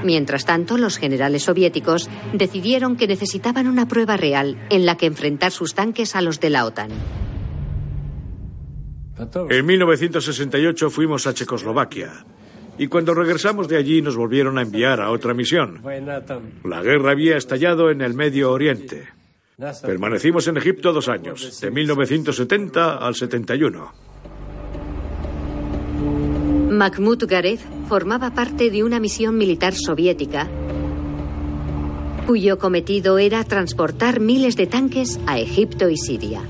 [0.03, 5.51] Mientras tanto, los generales soviéticos decidieron que necesitaban una prueba real en la que enfrentar
[5.51, 6.89] sus tanques a los de la OTAN.
[9.49, 12.25] En 1968 fuimos a Checoslovaquia.
[12.77, 15.81] Y cuando regresamos de allí nos volvieron a enviar a otra misión.
[16.63, 19.09] La guerra había estallado en el Medio Oriente.
[19.85, 23.93] Permanecimos en Egipto dos años, de 1970 al 71.
[26.71, 30.49] Mahmoud Gareth formaba parte de una misión militar soviética
[32.25, 36.41] cuyo cometido era transportar miles de tanques a Egipto y Siria.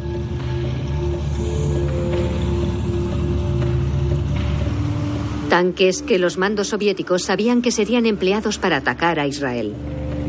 [5.53, 9.75] Tanques que los mandos soviéticos sabían que serían empleados para atacar a Israel.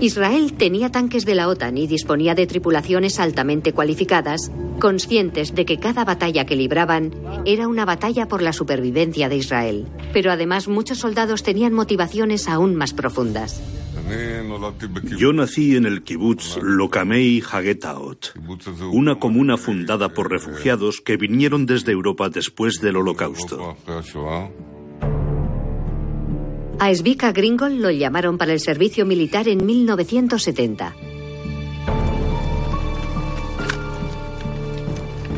[0.03, 5.79] Israel tenía tanques de la OTAN y disponía de tripulaciones altamente cualificadas, conscientes de que
[5.79, 7.15] cada batalla que libraban
[7.47, 9.87] era una batalla por la supervivencia de Israel.
[10.13, 13.63] Pero además muchos soldados tenían motivaciones aún más profundas.
[15.17, 18.35] Yo nací en el kibbutz Lokamei Hagetaot,
[18.93, 23.79] una comuna fundada por refugiados que vinieron desde Europa después del Holocausto.
[26.85, 30.95] A Svika Gringol lo llamaron para el servicio militar en 1970.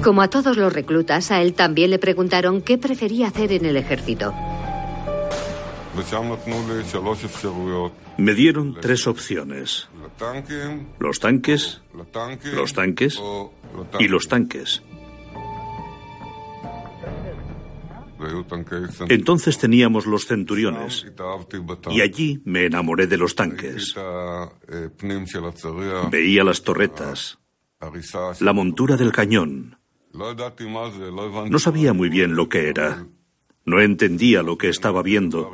[0.02, 3.76] Como a todos los reclutas, a él también le preguntaron qué prefería hacer en el
[3.76, 4.34] ejército.
[8.16, 9.88] Me dieron tres opciones.
[10.98, 13.22] Los tanques, los tanques
[14.00, 14.82] y los tanques.
[19.08, 21.06] Entonces teníamos los centuriones
[21.90, 23.94] y allí me enamoré de los tanques.
[26.10, 27.38] Veía las torretas,
[28.40, 29.78] la montura del cañón.
[30.12, 33.06] No sabía muy bien lo que era.
[33.64, 35.52] No entendía lo que estaba viendo,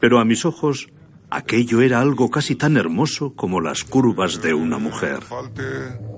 [0.00, 0.88] pero a mis ojos
[1.30, 5.20] aquello era algo casi tan hermoso como las curvas de una mujer.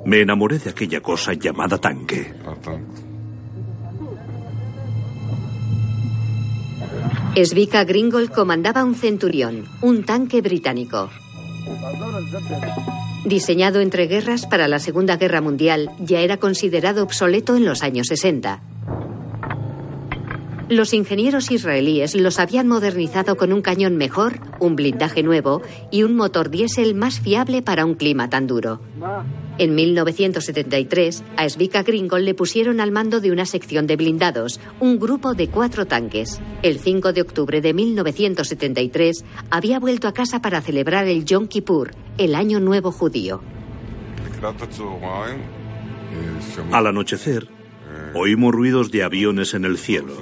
[0.05, 2.35] Me enamoré de aquella cosa llamada tanque.
[7.43, 11.11] Svika Gringol comandaba un Centurión, un tanque británico.
[13.25, 18.07] Diseñado entre guerras para la Segunda Guerra Mundial, ya era considerado obsoleto en los años
[18.07, 18.63] 60.
[20.69, 25.61] Los ingenieros israelíes los habían modernizado con un cañón mejor, un blindaje nuevo
[25.91, 28.81] y un motor diésel más fiable para un clima tan duro.
[29.57, 34.99] En 1973, a Svika Gringol le pusieron al mando de una sección de blindados, un
[34.99, 36.41] grupo de cuatro tanques.
[36.63, 41.93] El 5 de octubre de 1973 había vuelto a casa para celebrar el Yom Kippur,
[42.19, 43.43] el Año Nuevo Judío.
[46.73, 47.49] Al anochecer,
[48.15, 50.15] oímos ruidos de aviones en el cielo.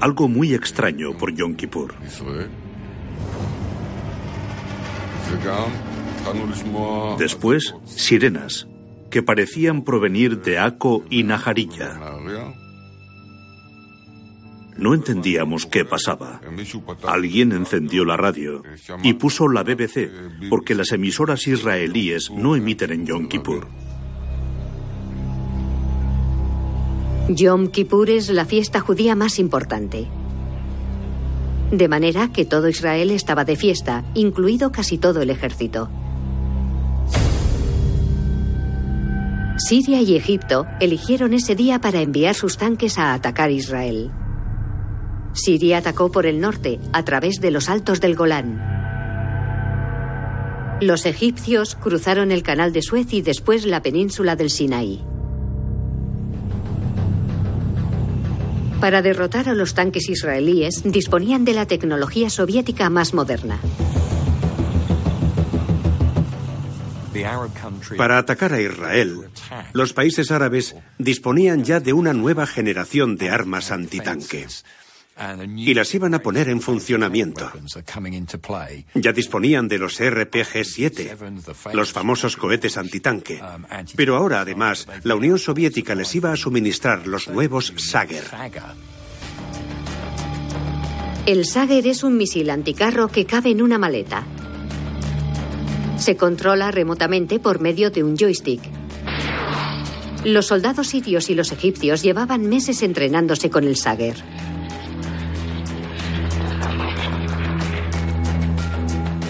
[0.00, 1.94] Algo muy extraño por Yom Kippur.
[7.18, 8.66] Después, sirenas,
[9.10, 12.00] que parecían provenir de Aco y Najarilla.
[14.76, 16.40] No entendíamos qué pasaba.
[17.06, 18.62] Alguien encendió la radio
[19.02, 20.10] y puso la BBC,
[20.48, 23.68] porque las emisoras israelíes no emiten en Yom Kippur.
[27.28, 30.08] Yom Kippur es la fiesta judía más importante.
[31.70, 35.88] De manera que todo Israel estaba de fiesta, incluido casi todo el ejército.
[39.64, 44.10] Siria y Egipto eligieron ese día para enviar sus tanques a atacar Israel.
[45.34, 48.60] Siria atacó por el norte, a través de los altos del Golán.
[50.80, 55.00] Los egipcios cruzaron el canal de Suez y después la península del Sinaí.
[58.80, 63.60] Para derrotar a los tanques israelíes disponían de la tecnología soviética más moderna.
[67.96, 69.28] Para atacar a Israel,
[69.72, 74.46] los países árabes disponían ya de una nueva generación de armas antitanque
[75.56, 77.50] y las iban a poner en funcionamiento.
[78.94, 83.40] Ya disponían de los RPG-7, los famosos cohetes antitanque,
[83.94, 88.24] pero ahora además la Unión Soviética les iba a suministrar los nuevos Sager.
[91.26, 94.26] El Sager es un misil anticarro que cabe en una maleta.
[96.02, 98.60] Se controla remotamente por medio de un joystick.
[100.24, 104.16] Los soldados sirios y los egipcios llevaban meses entrenándose con el Sager.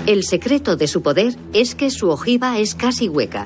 [0.07, 3.45] El secreto de su poder es que su ojiva es casi hueca.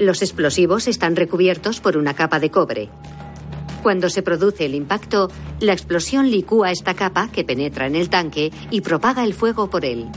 [0.00, 2.88] Los explosivos están recubiertos por una capa de cobre.
[3.84, 5.30] Cuando se produce el impacto,
[5.60, 9.84] la explosión licúa esta capa que penetra en el tanque y propaga el fuego por
[9.84, 10.08] él.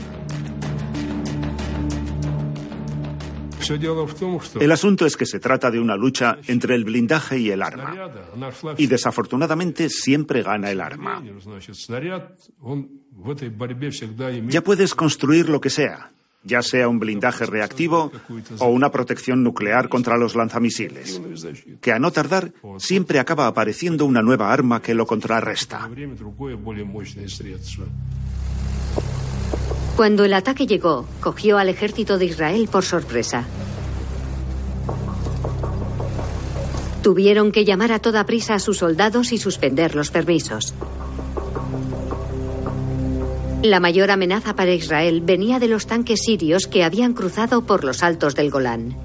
[4.60, 8.10] El asunto es que se trata de una lucha entre el blindaje y el arma.
[8.76, 11.22] Y desafortunadamente siempre gana el arma.
[14.48, 16.10] Ya puedes construir lo que sea,
[16.44, 18.12] ya sea un blindaje reactivo
[18.58, 21.20] o una protección nuclear contra los lanzamisiles,
[21.80, 25.88] que a no tardar siempre acaba apareciendo una nueva arma que lo contrarresta.
[29.96, 33.46] Cuando el ataque llegó, cogió al ejército de Israel por sorpresa.
[37.02, 40.74] Tuvieron que llamar a toda prisa a sus soldados y suspender los permisos.
[43.62, 48.02] La mayor amenaza para Israel venía de los tanques sirios que habían cruzado por los
[48.02, 48.96] altos del Golán.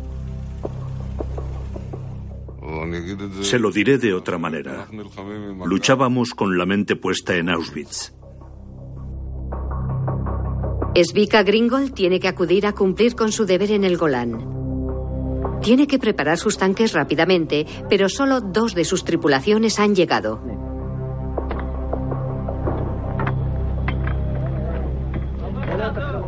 [3.42, 4.88] Se lo diré de otra manera.
[5.66, 8.12] Luchábamos con la mente puesta en Auschwitz.
[10.96, 15.60] Svika Gringol tiene que acudir a cumplir con su deber en el Golán.
[15.62, 20.42] Tiene que preparar sus tanques rápidamente, pero solo dos de sus tripulaciones han llegado.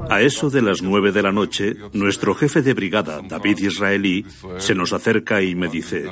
[0.09, 4.26] A eso de las nueve de la noche, nuestro jefe de brigada, David Israelí,
[4.57, 6.05] se nos acerca y me dice,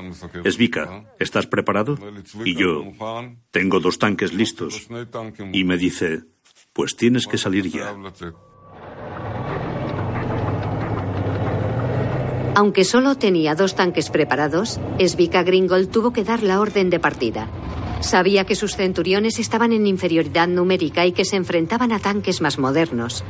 [0.43, 1.97] Esvika, ¿estás preparado?
[2.43, 2.83] Y yo,
[3.51, 4.87] tengo dos tanques listos.
[5.53, 6.23] Y me dice,
[6.73, 7.95] pues tienes que salir ya.
[12.55, 17.49] Aunque solo tenía dos tanques preparados, Svika Gringol tuvo que dar la orden de partida.
[18.01, 22.57] Sabía que sus centuriones estaban en inferioridad numérica y que se enfrentaban a tanques más
[22.57, 23.23] modernos.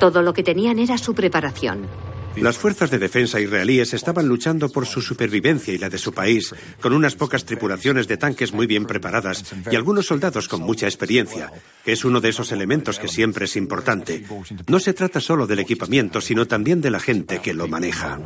[0.00, 1.86] Todo lo que tenían era su preparación.
[2.36, 6.54] Las fuerzas de defensa israelíes estaban luchando por su supervivencia y la de su país,
[6.80, 11.50] con unas pocas tripulaciones de tanques muy bien preparadas y algunos soldados con mucha experiencia,
[11.84, 14.24] que es uno de esos elementos que siempre es importante.
[14.66, 18.20] No se trata solo del equipamiento, sino también de la gente que lo maneja.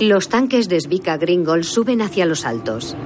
[0.00, 2.96] Los tanques de Svika Gringol suben hacia los altos.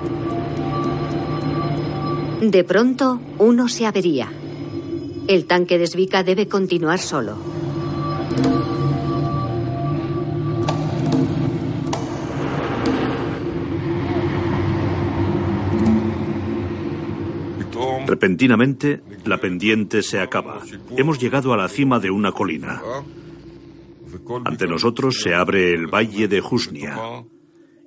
[2.41, 4.33] De pronto, uno se avería.
[5.27, 7.37] El tanque de Svika debe continuar solo.
[18.07, 20.61] Repentinamente, la pendiente se acaba.
[20.97, 22.81] Hemos llegado a la cima de una colina.
[24.45, 26.99] Ante nosotros se abre el valle de Jusnia.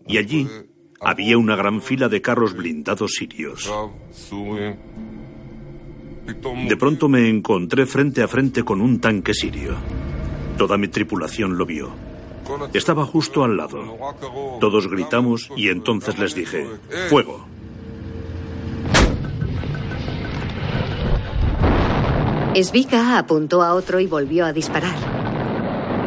[0.08, 0.48] Y allí
[1.00, 3.72] había una gran fila de carros blindados sirios.
[6.68, 9.78] De pronto me encontré frente a frente con un tanque sirio.
[10.60, 11.90] Toda mi tripulación lo vio.
[12.74, 13.98] Estaba justo al lado.
[14.60, 16.68] Todos gritamos y entonces les dije,
[17.10, 17.48] ¡Fuego!
[22.62, 24.98] Svika apuntó a otro y volvió a disparar.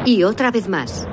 [0.05, 1.09] Y otra vez más.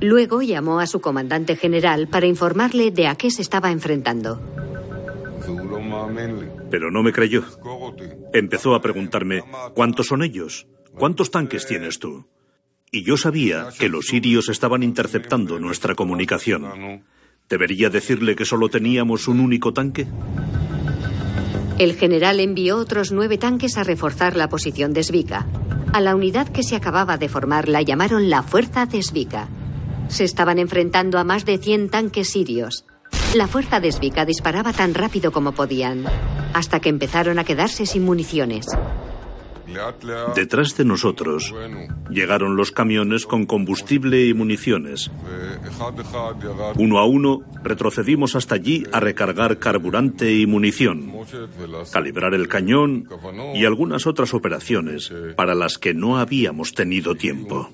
[0.00, 4.40] Luego llamó a su comandante general para informarle de a qué se estaba enfrentando.
[6.70, 7.42] Pero no me creyó.
[8.32, 9.42] Empezó a preguntarme,
[9.74, 10.68] ¿cuántos son ellos?
[10.96, 12.24] ¿Cuántos tanques tienes tú?
[12.94, 17.02] Y yo sabía que los sirios estaban interceptando nuestra comunicación.
[17.48, 20.06] ¿Debería decirle que solo teníamos un único tanque?
[21.78, 25.46] El general envió otros nueve tanques a reforzar la posición de Svika.
[25.94, 29.48] A la unidad que se acababa de formar la llamaron la Fuerza de Svika.
[30.08, 32.84] Se estaban enfrentando a más de 100 tanques sirios.
[33.34, 36.04] La fuerza de Svika disparaba tan rápido como podían,
[36.52, 38.66] hasta que empezaron a quedarse sin municiones.
[40.34, 41.54] Detrás de nosotros
[42.10, 45.10] llegaron los camiones con combustible y municiones.
[46.76, 51.12] Uno a uno retrocedimos hasta allí a recargar carburante y munición,
[51.92, 53.08] calibrar el cañón
[53.54, 57.68] y algunas otras operaciones para las que no habíamos tenido tiempo.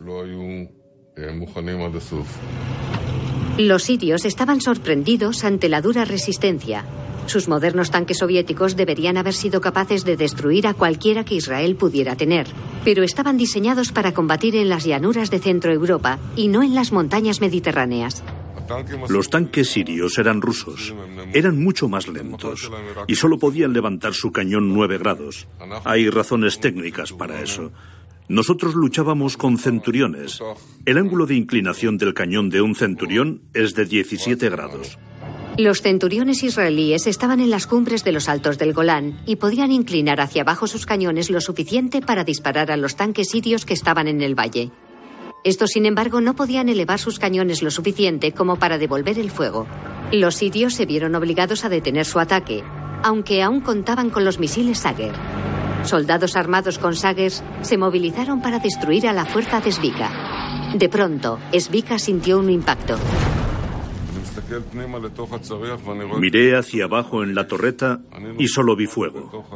[3.59, 6.84] Los sitios estaban sorprendidos ante la dura resistencia.
[7.28, 12.16] Sus modernos tanques soviéticos deberían haber sido capaces de destruir a cualquiera que Israel pudiera
[12.16, 12.46] tener,
[12.84, 16.90] pero estaban diseñados para combatir en las llanuras de Centro Europa y no en las
[16.90, 18.24] montañas mediterráneas.
[19.10, 20.94] Los tanques sirios eran rusos.
[21.34, 22.70] Eran mucho más lentos
[23.06, 25.48] y solo podían levantar su cañón 9 grados.
[25.84, 27.72] Hay razones técnicas para eso.
[28.28, 30.40] Nosotros luchábamos con centuriones.
[30.86, 34.98] El ángulo de inclinación del cañón de un centurión es de 17 grados.
[35.59, 40.20] Los centuriones israelíes estaban en las cumbres de los altos del Golán y podían inclinar
[40.20, 44.22] hacia abajo sus cañones lo suficiente para disparar a los tanques sirios que estaban en
[44.22, 44.70] el valle.
[45.42, 49.66] Estos, sin embargo, no podían elevar sus cañones lo suficiente como para devolver el fuego.
[50.12, 52.62] Los sirios se vieron obligados a detener su ataque,
[53.02, 55.12] aunque aún contaban con los misiles Sager.
[55.82, 60.72] Soldados armados con Sagers se movilizaron para destruir a la fuerza de Svika.
[60.76, 62.96] De pronto, Svika sintió un impacto.
[66.18, 68.01] Miré hacia abajo en la torreta
[68.38, 69.46] y solo vi fuego.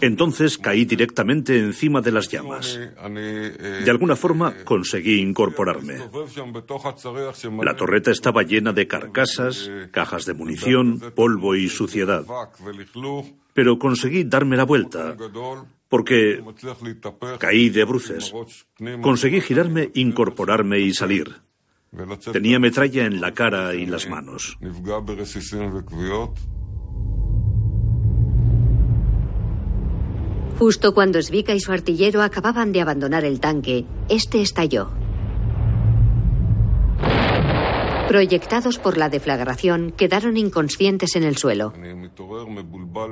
[0.00, 2.78] Entonces caí directamente encima de las llamas.
[2.78, 5.98] De alguna forma conseguí incorporarme.
[7.62, 12.24] La torreta estaba llena de carcasas, cajas de munición, polvo y suciedad.
[13.52, 15.16] Pero conseguí darme la vuelta
[15.88, 16.42] porque
[17.38, 18.32] caí de bruces.
[19.00, 21.45] Conseguí girarme, incorporarme y salir.
[22.32, 24.58] Tenía metralla en la cara y las manos.
[30.58, 34.90] Justo cuando Svika y su artillero acababan de abandonar el tanque, este estalló.
[38.08, 41.72] Proyectados por la deflagración, quedaron inconscientes en el suelo.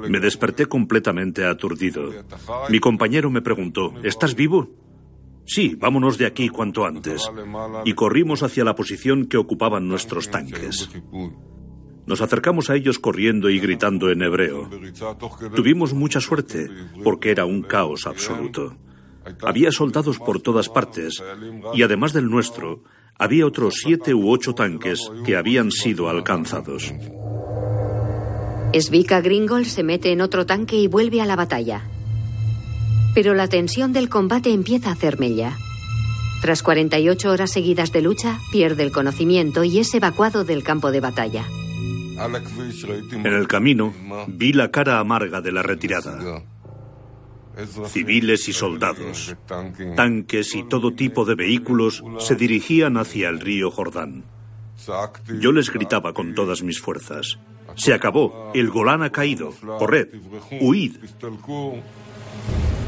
[0.09, 2.13] Me desperté completamente aturdido.
[2.71, 4.71] Mi compañero me preguntó, ¿estás vivo?
[5.47, 7.31] Sí, vámonos de aquí cuanto antes.
[7.85, 10.89] Y corrimos hacia la posición que ocupaban nuestros tanques.
[12.07, 14.69] Nos acercamos a ellos corriendo y gritando en hebreo.
[15.55, 16.69] Tuvimos mucha suerte,
[17.03, 18.77] porque era un caos absoluto.
[19.43, 21.23] Había soldados por todas partes,
[21.73, 22.83] y además del nuestro,
[23.19, 26.93] había otros siete u ocho tanques que habían sido alcanzados.
[28.75, 31.89] Svika Gringol se mete en otro tanque y vuelve a la batalla.
[33.15, 35.57] Pero la tensión del combate empieza a hacer mella.
[36.43, 41.01] Tras 48 horas seguidas de lucha, pierde el conocimiento y es evacuado del campo de
[41.01, 41.47] batalla.
[42.17, 43.95] En el camino
[44.29, 46.43] vi la cara amarga de la retirada.
[47.87, 49.37] Civiles y soldados,
[49.97, 54.25] tanques y todo tipo de vehículos se dirigían hacia el río Jordán.
[55.41, 57.39] Yo les gritaba con todas mis fuerzas.
[57.77, 60.09] Se acabó, el Golán ha caído, corred,
[60.61, 60.97] huid.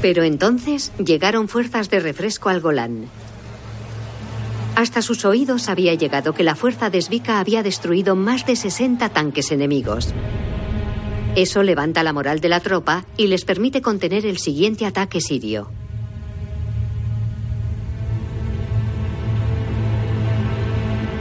[0.07, 3.07] Pero entonces llegaron fuerzas de refresco al Golán.
[4.77, 9.09] Hasta sus oídos había llegado que la fuerza de Svika había destruido más de 60
[9.09, 10.15] tanques enemigos.
[11.35, 15.73] Eso levanta la moral de la tropa y les permite contener el siguiente ataque sirio.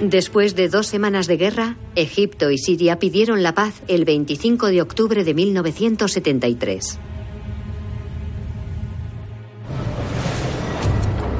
[0.03, 4.83] Después de dos semanas de guerra, Egipto y Siria pidieron la paz el 25 de
[4.83, 6.99] octubre de 1973.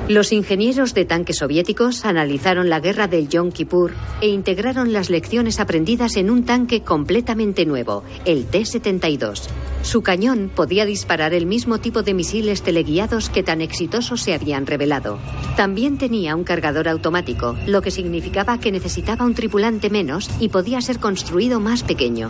[0.08, 3.92] Los ingenieros de tanques soviéticos analizaron la guerra del Yom Kippur
[4.22, 9.48] e integraron las lecciones aprendidas en un tanque completamente nuevo, el T-72.
[9.82, 14.68] Su cañón podía disparar el mismo tipo de misiles teleguiados que tan exitosos se habían
[14.68, 15.18] revelado.
[15.58, 20.82] También tenía un cargador automático, lo que significaba que necesitaba un tripulante menos y podía
[20.82, 22.30] ser construido más pequeño.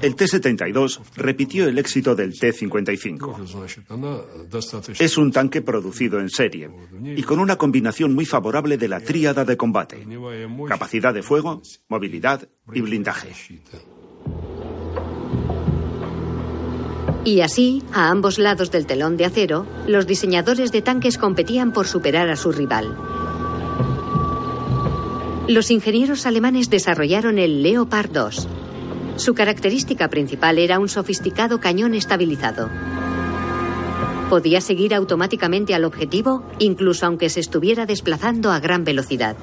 [0.00, 4.96] El T-72 repitió el éxito del T-55.
[4.98, 6.70] Es un tanque producido en serie
[7.16, 10.06] y con una combinación muy favorable de la tríada de combate,
[10.68, 13.32] capacidad de fuego, movilidad y blindaje.
[17.24, 21.86] Y así, a ambos lados del telón de acero, los diseñadores de tanques competían por
[21.86, 22.96] superar a su rival.
[25.48, 28.48] Los ingenieros alemanes desarrollaron el Leopard 2,
[29.16, 32.70] su característica principal era un sofisticado cañón estabilizado.
[34.30, 39.36] Podía seguir automáticamente al objetivo, incluso aunque se estuviera desplazando a gran velocidad.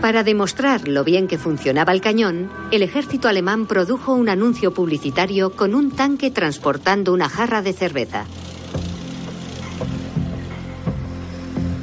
[0.00, 5.50] Para demostrar lo bien que funcionaba el cañón, el ejército alemán produjo un anuncio publicitario
[5.50, 8.24] con un tanque transportando una jarra de cerveza.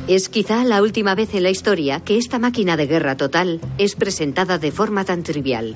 [0.08, 3.96] Es quizá la última vez en la historia que esta máquina de guerra total es
[3.96, 5.76] presentada de forma tan trivial.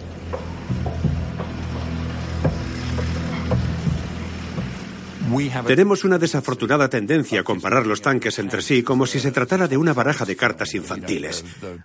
[5.68, 9.76] Tenemos una desafortunada tendencia a comparar los tanques entre sí como si se tratara de
[9.76, 11.44] una baraja de cartas infantiles.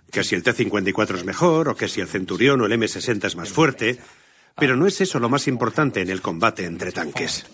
[0.09, 3.35] Que si el T-54 es mejor, o que si el Centurión o el M-60 es
[3.35, 3.99] más fuerte.
[4.55, 7.45] Pero no es eso lo más importante en el combate entre tanques.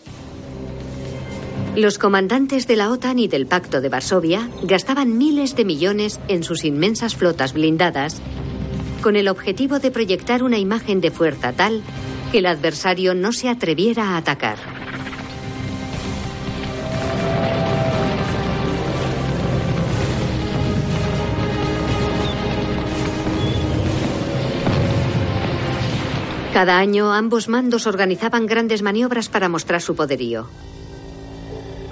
[1.75, 6.43] Los comandantes de la OTAN y del Pacto de Varsovia gastaban miles de millones en
[6.43, 8.21] sus inmensas flotas blindadas
[9.01, 11.81] con el objetivo de proyectar una imagen de fuerza tal
[12.31, 14.59] que el adversario no se atreviera a atacar.
[26.53, 30.47] Cada año ambos mandos organizaban grandes maniobras para mostrar su poderío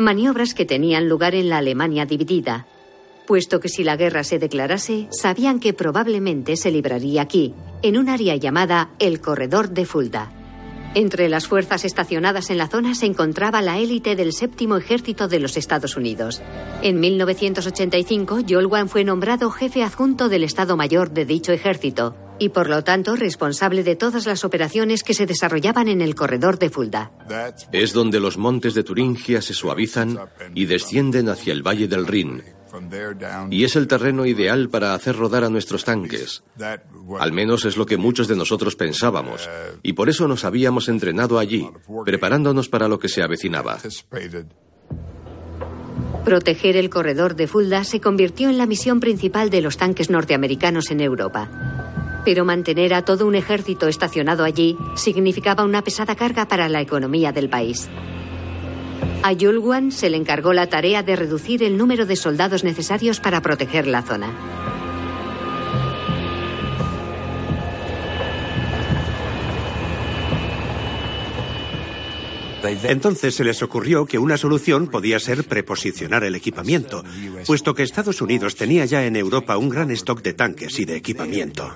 [0.01, 2.65] maniobras que tenían lugar en la Alemania dividida,
[3.25, 8.09] puesto que si la guerra se declarase, sabían que probablemente se libraría aquí, en un
[8.09, 10.31] área llamada el Corredor de Fulda.
[10.93, 15.39] Entre las fuerzas estacionadas en la zona se encontraba la élite del séptimo ejército de
[15.39, 16.41] los Estados Unidos.
[16.81, 22.69] En 1985, Jolwan fue nombrado jefe adjunto del Estado Mayor de dicho ejército y por
[22.69, 27.11] lo tanto responsable de todas las operaciones que se desarrollaban en el corredor de Fulda.
[27.71, 30.19] Es donde los montes de Turingia se suavizan
[30.55, 32.41] y descienden hacia el valle del Rin.
[33.51, 36.43] Y es el terreno ideal para hacer rodar a nuestros tanques.
[37.19, 39.47] Al menos es lo que muchos de nosotros pensábamos.
[39.83, 41.69] Y por eso nos habíamos entrenado allí,
[42.05, 43.77] preparándonos para lo que se avecinaba.
[46.25, 50.89] Proteger el corredor de Fulda se convirtió en la misión principal de los tanques norteamericanos
[50.89, 52.00] en Europa.
[52.23, 57.31] Pero mantener a todo un ejército estacionado allí significaba una pesada carga para la economía
[57.31, 57.89] del país.
[59.23, 63.41] A Yulwan se le encargó la tarea de reducir el número de soldados necesarios para
[63.41, 64.80] proteger la zona.
[72.63, 77.03] Entonces se les ocurrió que una solución podía ser preposicionar el equipamiento,
[77.45, 80.95] puesto que Estados Unidos tenía ya en Europa un gran stock de tanques y de
[80.95, 81.71] equipamiento.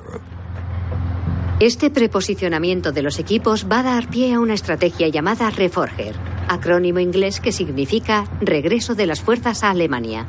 [1.60, 6.14] Este preposicionamiento de los equipos va a dar pie a una estrategia llamada Reforger,
[6.50, 10.26] acrónimo inglés que significa regreso de las fuerzas a Alemania.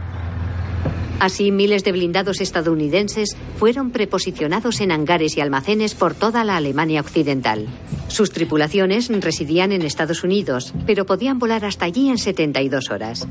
[1.18, 7.00] Así, miles de blindados estadounidenses fueron preposicionados en hangares y almacenes por toda la Alemania
[7.00, 7.66] occidental.
[8.08, 13.26] Sus tripulaciones residían en Estados Unidos, pero podían volar hasta allí en 72 horas.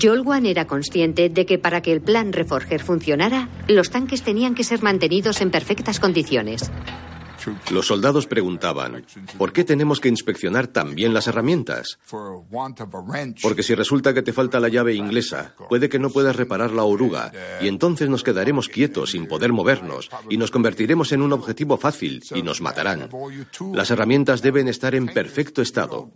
[0.00, 4.64] Jolwan era consciente de que para que el plan Reforger funcionara, los tanques tenían que
[4.64, 6.70] ser mantenidos en perfectas condiciones.
[7.70, 9.04] Los soldados preguntaban,
[9.36, 11.98] ¿por qué tenemos que inspeccionar también las herramientas?
[13.42, 16.84] Porque si resulta que te falta la llave inglesa, puede que no puedas reparar la
[16.84, 21.76] oruga, y entonces nos quedaremos quietos sin poder movernos, y nos convertiremos en un objetivo
[21.76, 23.08] fácil, y nos matarán.
[23.72, 26.10] Las herramientas deben estar en perfecto estado.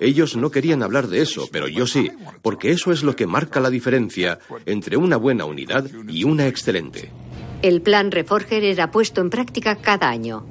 [0.00, 2.10] Ellos no querían hablar de eso, pero yo sí,
[2.42, 7.10] porque eso es lo que marca la diferencia entre una buena unidad y una excelente.
[7.62, 10.44] El plan Reforger era puesto en práctica cada año.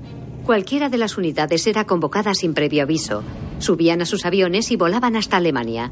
[0.45, 3.23] Cualquiera de las unidades era convocada sin previo aviso.
[3.59, 5.91] Subían a sus aviones y volaban hasta Alemania.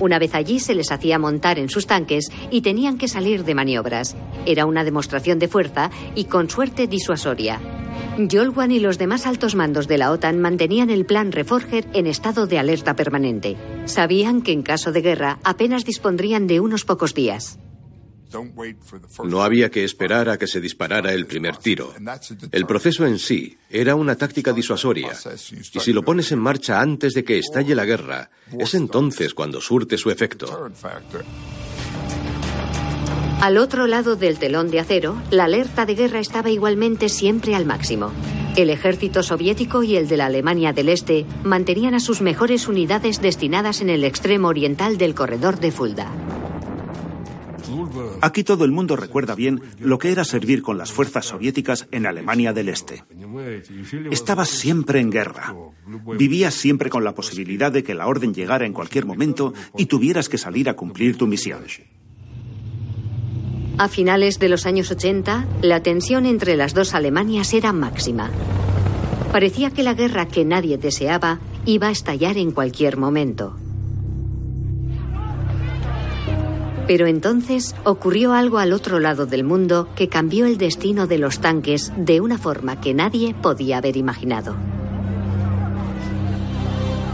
[0.00, 3.54] Una vez allí se les hacía montar en sus tanques y tenían que salir de
[3.54, 4.16] maniobras.
[4.46, 7.60] Era una demostración de fuerza y con suerte disuasoria.
[8.30, 12.46] Jolwan y los demás altos mandos de la OTAN mantenían el plan Reforger en estado
[12.46, 13.56] de alerta permanente.
[13.86, 17.58] Sabían que en caso de guerra apenas dispondrían de unos pocos días.
[19.24, 21.94] No había que esperar a que se disparara el primer tiro.
[22.52, 25.12] El proceso en sí era una táctica disuasoria.
[25.74, 29.60] Y si lo pones en marcha antes de que estalle la guerra, es entonces cuando
[29.60, 30.70] surte su efecto.
[33.40, 37.66] Al otro lado del telón de acero, la alerta de guerra estaba igualmente siempre al
[37.66, 38.10] máximo.
[38.56, 43.20] El ejército soviético y el de la Alemania del Este mantenían a sus mejores unidades
[43.20, 46.10] destinadas en el extremo oriental del corredor de Fulda.
[48.20, 52.06] Aquí todo el mundo recuerda bien lo que era servir con las fuerzas soviéticas en
[52.06, 53.04] Alemania del Este.
[54.10, 55.54] Estabas siempre en guerra.
[56.18, 60.28] Vivías siempre con la posibilidad de que la orden llegara en cualquier momento y tuvieras
[60.28, 61.64] que salir a cumplir tu misión.
[63.76, 68.30] A finales de los años 80, la tensión entre las dos Alemanias era máxima.
[69.32, 73.56] Parecía que la guerra que nadie deseaba iba a estallar en cualquier momento.
[76.86, 81.38] Pero entonces ocurrió algo al otro lado del mundo que cambió el destino de los
[81.40, 84.54] tanques de una forma que nadie podía haber imaginado.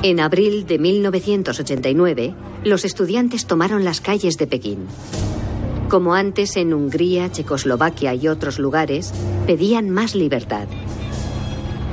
[0.03, 4.87] En abril de 1989, los estudiantes tomaron las calles de Pekín.
[5.91, 9.13] Como antes en Hungría, Checoslovaquia y otros lugares,
[9.47, 10.69] pedían más libertad.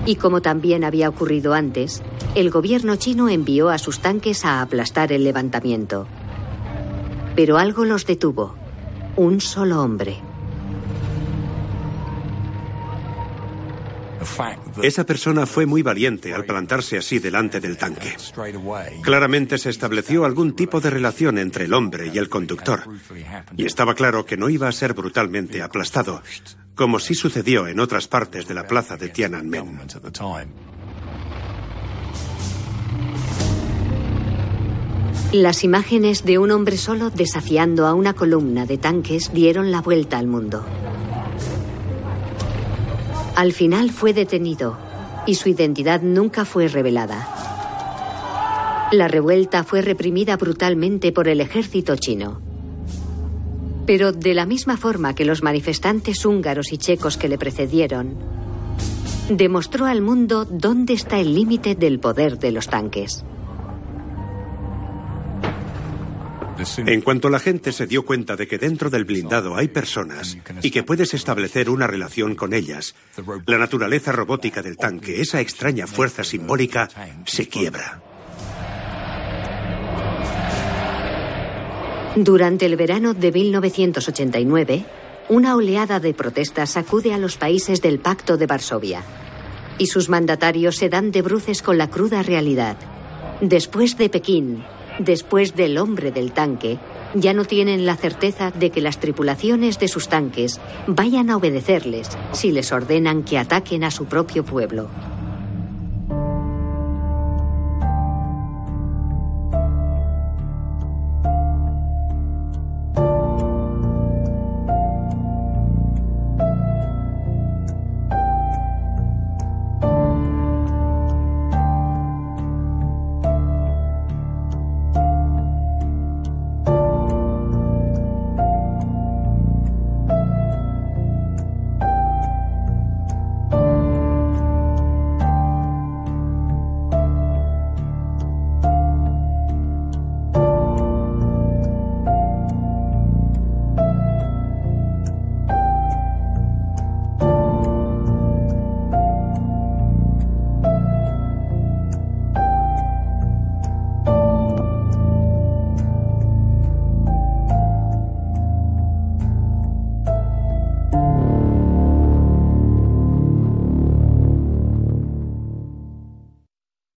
[0.05, 2.01] Y como también había ocurrido antes,
[2.33, 6.07] el gobierno chino envió a sus tanques a aplastar el levantamiento.
[7.37, 8.55] Pero algo los detuvo.
[9.15, 10.17] Un solo hombre.
[14.81, 18.15] Esa persona fue muy valiente al plantarse así delante del tanque.
[19.03, 22.81] Claramente se estableció algún tipo de relación entre el hombre y el conductor.
[23.55, 26.23] Y estaba claro que no iba a ser brutalmente aplastado,
[26.73, 29.79] como sí sucedió en otras partes de la plaza de Tiananmen.
[35.33, 40.17] Las imágenes de un hombre solo desafiando a una columna de tanques dieron la vuelta
[40.17, 40.63] al mundo.
[43.35, 44.77] Al final fue detenido
[45.27, 47.27] y su identidad nunca fue revelada.
[48.91, 52.39] La revuelta fue reprimida brutalmente por el ejército chino.
[53.85, 58.15] Pero de la misma forma que los manifestantes húngaros y checos que le precedieron,
[59.29, 63.25] demostró al mundo dónde está el límite del poder de los tanques.
[66.77, 70.71] En cuanto la gente se dio cuenta de que dentro del blindado hay personas y
[70.71, 72.95] que puedes establecer una relación con ellas,
[73.45, 76.89] la naturaleza robótica del tanque, esa extraña fuerza simbólica,
[77.25, 78.01] se quiebra.
[82.15, 84.85] Durante el verano de 1989,
[85.29, 89.03] una oleada de protestas sacude a los países del Pacto de Varsovia.
[89.77, 92.77] Y sus mandatarios se dan de bruces con la cruda realidad.
[93.41, 94.63] Después de Pekín,
[94.99, 96.79] Después del hombre del tanque,
[97.13, 102.09] ya no tienen la certeza de que las tripulaciones de sus tanques vayan a obedecerles
[102.31, 104.89] si les ordenan que ataquen a su propio pueblo.